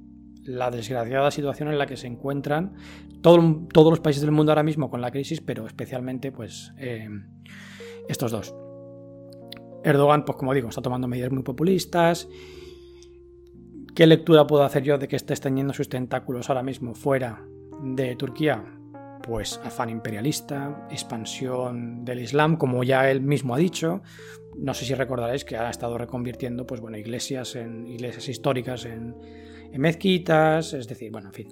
la 0.45 0.71
desgraciada 0.71 1.31
situación 1.31 1.67
en 1.67 1.77
la 1.77 1.85
que 1.85 1.97
se 1.97 2.07
encuentran 2.07 2.75
todos 3.21 3.89
los 3.89 3.99
países 3.99 4.21
del 4.21 4.31
mundo 4.31 4.53
ahora 4.53 4.63
mismo 4.63 4.89
con 4.89 5.01
la 5.01 5.11
crisis, 5.11 5.41
pero 5.41 5.67
especialmente 5.67 6.31
pues 6.31 6.71
eh, 6.77 7.09
estos 8.07 8.31
dos. 8.31 8.55
Erdogan, 9.83 10.23
pues 10.23 10.37
como 10.37 10.53
digo, 10.53 10.69
está 10.69 10.81
tomando 10.81 11.09
medidas 11.09 11.31
muy 11.33 11.43
populistas 11.43 12.29
¿Qué 13.95 14.05
lectura 14.05 14.45
puedo 14.45 14.63
hacer 14.63 14.83
yo 14.83 14.97
de 14.97 15.07
que 15.07 15.15
esté 15.15 15.33
extendiendo 15.33 15.73
sus 15.73 15.89
tentáculos 15.89 16.49
ahora 16.49 16.63
mismo 16.63 16.93
fuera 16.95 17.45
de 17.81 18.15
Turquía? 18.15 18.75
pues 19.25 19.59
afán 19.63 19.89
imperialista, 19.89 20.87
expansión 20.91 22.05
del 22.05 22.19
Islam, 22.19 22.57
como 22.57 22.83
ya 22.83 23.09
él 23.09 23.21
mismo 23.21 23.55
ha 23.55 23.57
dicho. 23.57 24.01
No 24.55 24.73
sé 24.73 24.85
si 24.85 24.93
recordaréis 24.93 25.43
que 25.43 25.57
ha 25.57 25.69
estado 25.69 25.97
reconvirtiendo, 25.97 26.67
pues 26.67 26.79
bueno, 26.79 26.97
iglesias 26.97 27.55
en 27.55 27.87
iglesias 27.87 28.29
históricas 28.29 28.85
en, 28.85 29.15
mezquitas, 29.73 30.73
es 30.73 30.87
decir, 30.87 31.11
bueno, 31.11 31.29
en 31.29 31.33
fin. 31.33 31.47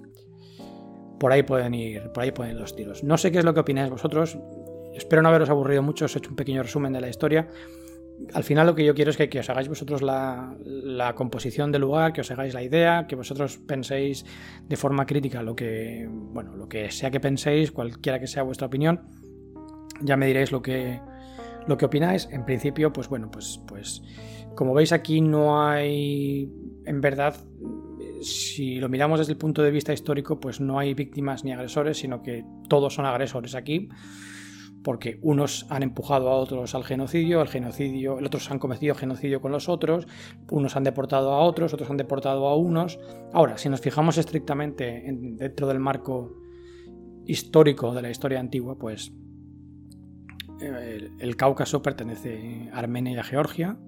Por 1.18 1.32
ahí 1.32 1.42
pueden 1.42 1.74
ir, 1.74 2.12
por 2.12 2.22
ahí 2.22 2.30
pueden 2.30 2.54
ir 2.54 2.60
los 2.60 2.76
tiros. 2.76 3.02
No 3.02 3.18
sé 3.18 3.32
qué 3.32 3.38
es 3.38 3.44
lo 3.44 3.54
que 3.54 3.60
opináis 3.60 3.90
vosotros. 3.90 4.38
Espero 4.94 5.20
no 5.22 5.28
haberos 5.28 5.50
aburrido 5.50 5.82
mucho, 5.82 6.04
os 6.04 6.14
he 6.14 6.18
hecho 6.18 6.30
un 6.30 6.36
pequeño 6.36 6.62
resumen 6.62 6.92
de 6.92 7.00
la 7.00 7.08
historia 7.08 7.48
al 8.32 8.44
final 8.44 8.66
lo 8.66 8.74
que 8.74 8.84
yo 8.84 8.94
quiero 8.94 9.10
es 9.10 9.16
que, 9.16 9.38
os 9.38 9.50
hagáis 9.50 9.68
vosotros 9.68 10.02
la, 10.02 11.14
composición 11.16 11.72
del 11.72 11.82
lugar, 11.82 12.12
que 12.12 12.20
os 12.20 12.30
hagáis 12.30 12.54
la 12.54 12.62
idea, 12.62 13.06
que 13.06 13.16
vosotros 13.16 13.58
penséis 13.58 14.24
de 14.68 14.76
forma 14.76 15.06
crítica 15.06 15.42
lo 15.42 15.54
que, 15.54 16.08
bueno, 16.10 16.56
lo 16.56 16.68
que 16.68 16.90
sea 16.90 17.10
que 17.10 17.20
penséis, 17.20 17.72
cualquiera 17.72 18.20
que 18.20 18.26
sea 18.26 18.42
vuestra 18.42 18.66
opinión. 18.66 19.02
Ya 20.00 20.16
me 20.16 20.26
diréis 20.26 20.52
lo 20.52 20.62
que, 20.62 21.00
lo 21.66 21.76
que 21.76 21.84
opináis. 21.84 22.28
En 22.30 22.44
principio, 22.44 22.92
pues 22.92 23.08
bueno, 23.08 23.30
pues, 23.30 23.60
pues 23.66 24.02
como 24.54 24.74
veis 24.74 24.92
aquí 24.92 25.20
no 25.20 25.66
hay, 25.66 26.50
en 26.86 27.00
verdad, 27.00 27.36
si 28.22 28.76
lo 28.76 28.88
miramos 28.88 29.18
desde 29.18 29.32
el 29.32 29.38
punto 29.38 29.62
de 29.62 29.70
vista 29.70 29.92
histórico, 29.92 30.40
pues 30.40 30.60
no 30.60 30.78
hay 30.78 30.94
víctimas 30.94 31.44
ni 31.44 31.52
agresores, 31.52 31.98
sino 31.98 32.22
que 32.22 32.44
todos 32.68 32.94
son 32.94 33.06
agresores 33.06 33.54
aquí 33.54 33.88
porque 34.84 35.18
unos 35.22 35.66
han 35.70 35.82
empujado 35.82 36.28
a 36.28 36.36
otros 36.36 36.74
al 36.74 36.84
genocidio, 36.84 37.44
genocidio, 37.46 38.16
otros 38.16 38.50
han 38.50 38.58
cometido 38.58 38.94
genocidio 38.94 39.40
con 39.40 39.50
los 39.50 39.68
otros, 39.68 40.06
unos 40.50 40.76
han 40.76 40.84
deportado 40.84 41.32
a 41.32 41.40
otros, 41.40 41.72
otros 41.72 41.90
han 41.90 41.96
deportado 41.96 42.46
a 42.46 42.56
unos. 42.56 43.00
Ahora, 43.32 43.56
si 43.56 43.70
nos 43.70 43.80
fijamos 43.80 44.18
estrictamente 44.18 45.02
dentro 45.38 45.66
del 45.66 45.80
marco 45.80 46.36
histórico 47.24 47.94
de 47.94 48.02
la 48.02 48.10
historia 48.10 48.38
antigua, 48.38 48.76
pues 48.78 49.10
eh, 50.60 51.10
el, 51.18 51.36
Cáucaso 51.36 51.82
pertenece 51.82 52.68
a 52.70 52.78
Armenia 52.78 53.14
y 53.14 53.16
a 53.16 53.24
Georgia. 53.24 53.78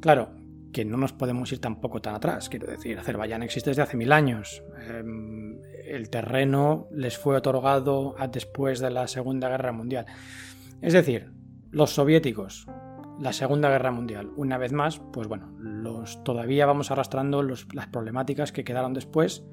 Claro, 0.00 0.30
que 0.74 0.84
no 0.84 0.96
nos 0.96 1.12
podemos 1.12 1.50
ir 1.52 1.60
tampoco 1.60 2.02
tan 2.02 2.16
atrás, 2.16 2.48
quiero 2.48 2.66
decir, 2.66 2.98
Azerbaiyán 2.98 3.44
existe 3.44 3.70
desde 3.70 3.82
hace 3.82 3.96
mil 3.96 4.10
años. 4.10 4.62
Em, 4.88 5.60
el 5.86 6.10
terreno 6.10 6.88
les 6.90 7.16
fue 7.16 7.36
otorgado 7.36 8.16
después 8.32 8.80
de 8.80 8.90
la 8.90 9.06
Segunda 9.06 9.48
Guerra 9.48 9.70
Mundial. 9.70 10.04
Es 10.82 10.92
decir, 10.92 11.30
los 11.70 11.90
soviéticos, 11.90 12.66
la 13.20 13.32
Segunda 13.32 13.70
Guerra 13.70 13.92
Mundial, 13.92 14.32
una 14.36 14.58
vez 14.58 14.72
más, 14.72 15.00
pues 15.12 15.28
bueno, 15.28 15.54
los, 15.60 16.24
todavía 16.24 16.66
vamos 16.66 16.90
arrastrando 16.90 17.42
las 17.42 17.86
problemáticas 17.92 18.50
que 18.50 18.64
quedaron 18.64 18.94
después, 18.94 19.44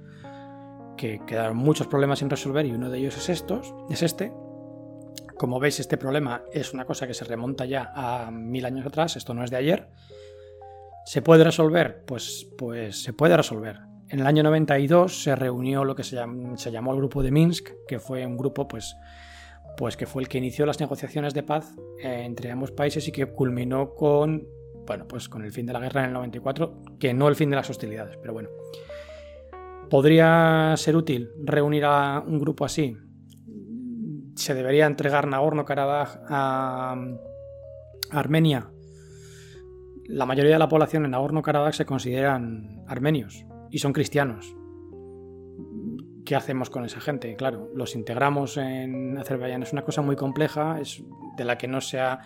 que 0.98 1.22
quedaron 1.28 1.56
muchos 1.56 1.86
problemas 1.86 2.20
sin 2.20 2.32
resolver 2.32 2.66
y 2.66 2.72
uno 2.72 2.90
de 2.90 2.98
ellos 2.98 3.16
es 3.18 3.30
estos, 3.30 3.76
es 3.92 4.02
este. 4.02 4.34
Como 5.38 5.60
veis, 5.60 5.80
este 5.80 5.98
problema 5.98 6.42
es 6.52 6.74
una 6.74 6.86
cosa 6.86 7.06
que 7.06 7.14
se 7.14 7.26
remonta 7.26 7.66
ya 7.66 7.92
a 7.96 8.32
mil 8.32 8.66
años 8.66 8.88
atrás, 8.88 9.16
esto 9.18 9.36
no 9.36 9.44
es 9.44 9.52
de 9.52 9.58
ayer. 9.58 9.88
¿Se 11.06 11.22
puede 11.22 11.44
resolver? 11.44 12.04
Pues, 12.06 12.48
pues 12.58 13.04
se 13.04 13.14
puede 13.14 13.36
resolver. 13.36 13.80
En 14.10 14.20
el 14.20 14.28
año 14.28 14.44
92 14.44 15.24
se 15.24 15.36
reunió 15.36 15.86
lo 15.86 15.96
que 15.96 16.04
se, 16.04 16.16
llamó, 16.16 16.92
el 16.92 16.98
Grupo 16.98 17.24
de 17.24 17.32
Minsk, 17.32 17.70
que 17.88 18.00
fue 18.00 18.26
un 18.26 18.38
grupo 18.38 18.68
pues, 18.68 18.96
pues 19.78 19.96
que 19.96 20.06
fue 20.06 20.22
el 20.22 20.28
que 20.28 20.38
inició 20.38 20.66
las 20.66 20.80
negociaciones 20.80 21.34
de 21.34 21.44
paz 21.44 21.74
eh, 22.04 22.24
entre 22.26 22.52
ambos 22.52 22.72
países 22.72 23.08
y 23.08 23.14
que 23.14 23.26
culminó 23.28 23.96
con, 23.96 24.46
bueno, 24.86 25.08
pues 25.08 25.30
con 25.30 25.44
el 25.46 25.52
fin 25.52 25.66
de 25.66 25.74
la 25.74 25.80
guerra 25.80 26.02
en 26.02 26.08
el 26.08 26.14
94, 26.14 26.82
que 27.00 27.14
no 27.14 27.30
el 27.30 27.36
fin 27.36 27.50
de 27.50 27.56
las 27.56 27.70
hostilidades, 27.70 28.18
pero 28.18 28.34
bueno. 28.34 28.50
¿Podría 29.90 30.74
ser 30.76 30.96
útil 30.96 31.32
reunir 31.42 31.86
a 31.86 32.22
un 32.26 32.38
grupo 32.38 32.66
así? 32.66 32.98
¿Se 34.36 34.54
debería 34.54 34.86
entregar 34.88 35.26
Nagorno-Karabaj 35.26 36.20
a, 36.28 36.94
a 38.12 38.20
Armenia? 38.20 38.70
La 40.12 40.26
mayoría 40.26 40.52
de 40.52 40.60
la 40.60 40.68
población 40.68 41.06
en 41.06 41.12
Nagorno-Karabaj 41.12 41.74
se 41.74 41.86
consideran 41.86 42.84
armenios, 42.86 43.46
y 43.70 43.80
son 43.80 43.94
cristianos. 43.94 44.54
¿Qué 46.26 46.36
hacemos 46.36 46.70
con 46.70 46.84
esa 46.84 47.00
gente? 47.00 47.34
Claro, 47.38 47.70
los 47.74 47.96
integramos 47.96 48.58
en 48.58 49.18
Azerbaiyán. 49.18 49.64
Es 49.64 49.72
una 49.72 49.84
cosa 49.84 50.02
muy 50.02 50.18
compleja, 50.18 50.82
es 50.82 51.02
de 51.38 51.46
la 51.46 51.58
que 51.58 51.70
no 51.70 51.80
se 51.80 52.02
ha 52.02 52.20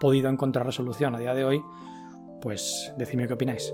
podido 0.00 0.30
encontrar 0.30 0.64
resolución 0.64 1.14
a 1.14 1.18
día 1.18 1.34
de 1.34 1.44
hoy. 1.44 1.62
Pues 2.40 2.94
decidme 2.96 3.26
qué 3.26 3.34
opináis. 3.34 3.72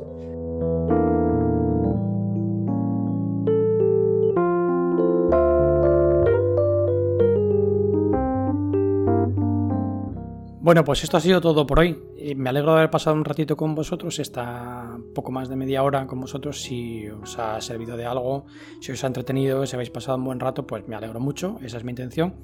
Bueno, 10.62 10.84
pues 10.84 11.02
esto 11.02 11.16
ha 11.16 11.20
sido 11.20 11.40
todo 11.40 11.66
por 11.66 11.80
hoy. 11.80 11.98
Me 12.36 12.48
alegro 12.48 12.70
de 12.70 12.78
haber 12.78 12.90
pasado 12.90 13.16
un 13.16 13.24
ratito 13.24 13.56
con 13.56 13.74
vosotros, 13.74 14.20
esta 14.20 14.96
poco 15.12 15.32
más 15.32 15.48
de 15.48 15.56
media 15.56 15.82
hora 15.82 16.06
con 16.06 16.20
vosotros. 16.20 16.62
Si 16.62 17.08
os 17.08 17.36
ha 17.36 17.60
servido 17.60 17.96
de 17.96 18.04
algo, 18.04 18.46
si 18.80 18.92
os 18.92 19.02
ha 19.02 19.08
entretenido, 19.08 19.66
si 19.66 19.74
habéis 19.74 19.90
pasado 19.90 20.18
un 20.18 20.24
buen 20.24 20.38
rato, 20.38 20.64
pues 20.64 20.86
me 20.86 20.94
alegro 20.94 21.18
mucho. 21.18 21.58
Esa 21.64 21.78
es 21.78 21.84
mi 21.84 21.90
intención. 21.90 22.36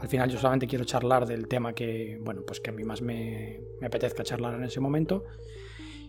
Al 0.00 0.08
final 0.08 0.30
yo 0.30 0.38
solamente 0.38 0.66
quiero 0.66 0.86
charlar 0.86 1.26
del 1.26 1.48
tema 1.48 1.74
que, 1.74 2.18
bueno, 2.24 2.40
pues 2.46 2.60
que 2.60 2.70
a 2.70 2.72
mí 2.72 2.82
más 2.82 3.02
me, 3.02 3.60
apetezca 3.82 4.22
charlar 4.22 4.54
en 4.54 4.64
ese 4.64 4.80
momento. 4.80 5.24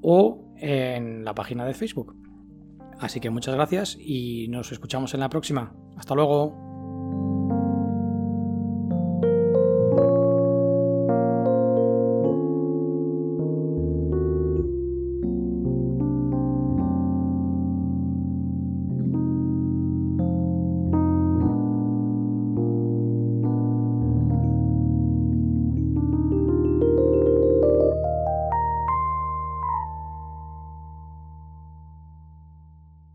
o 0.00 0.54
en 0.56 1.26
la 1.26 1.34
página 1.34 1.66
de 1.66 1.74
Facebook. 1.74 2.23
Así 3.00 3.20
que 3.20 3.30
muchas 3.30 3.54
gracias 3.54 3.96
y 4.00 4.48
nos 4.48 4.72
escuchamos 4.72 5.14
en 5.14 5.20
la 5.20 5.28
próxima. 5.28 5.74
Hasta 5.96 6.14
luego. 6.14 6.73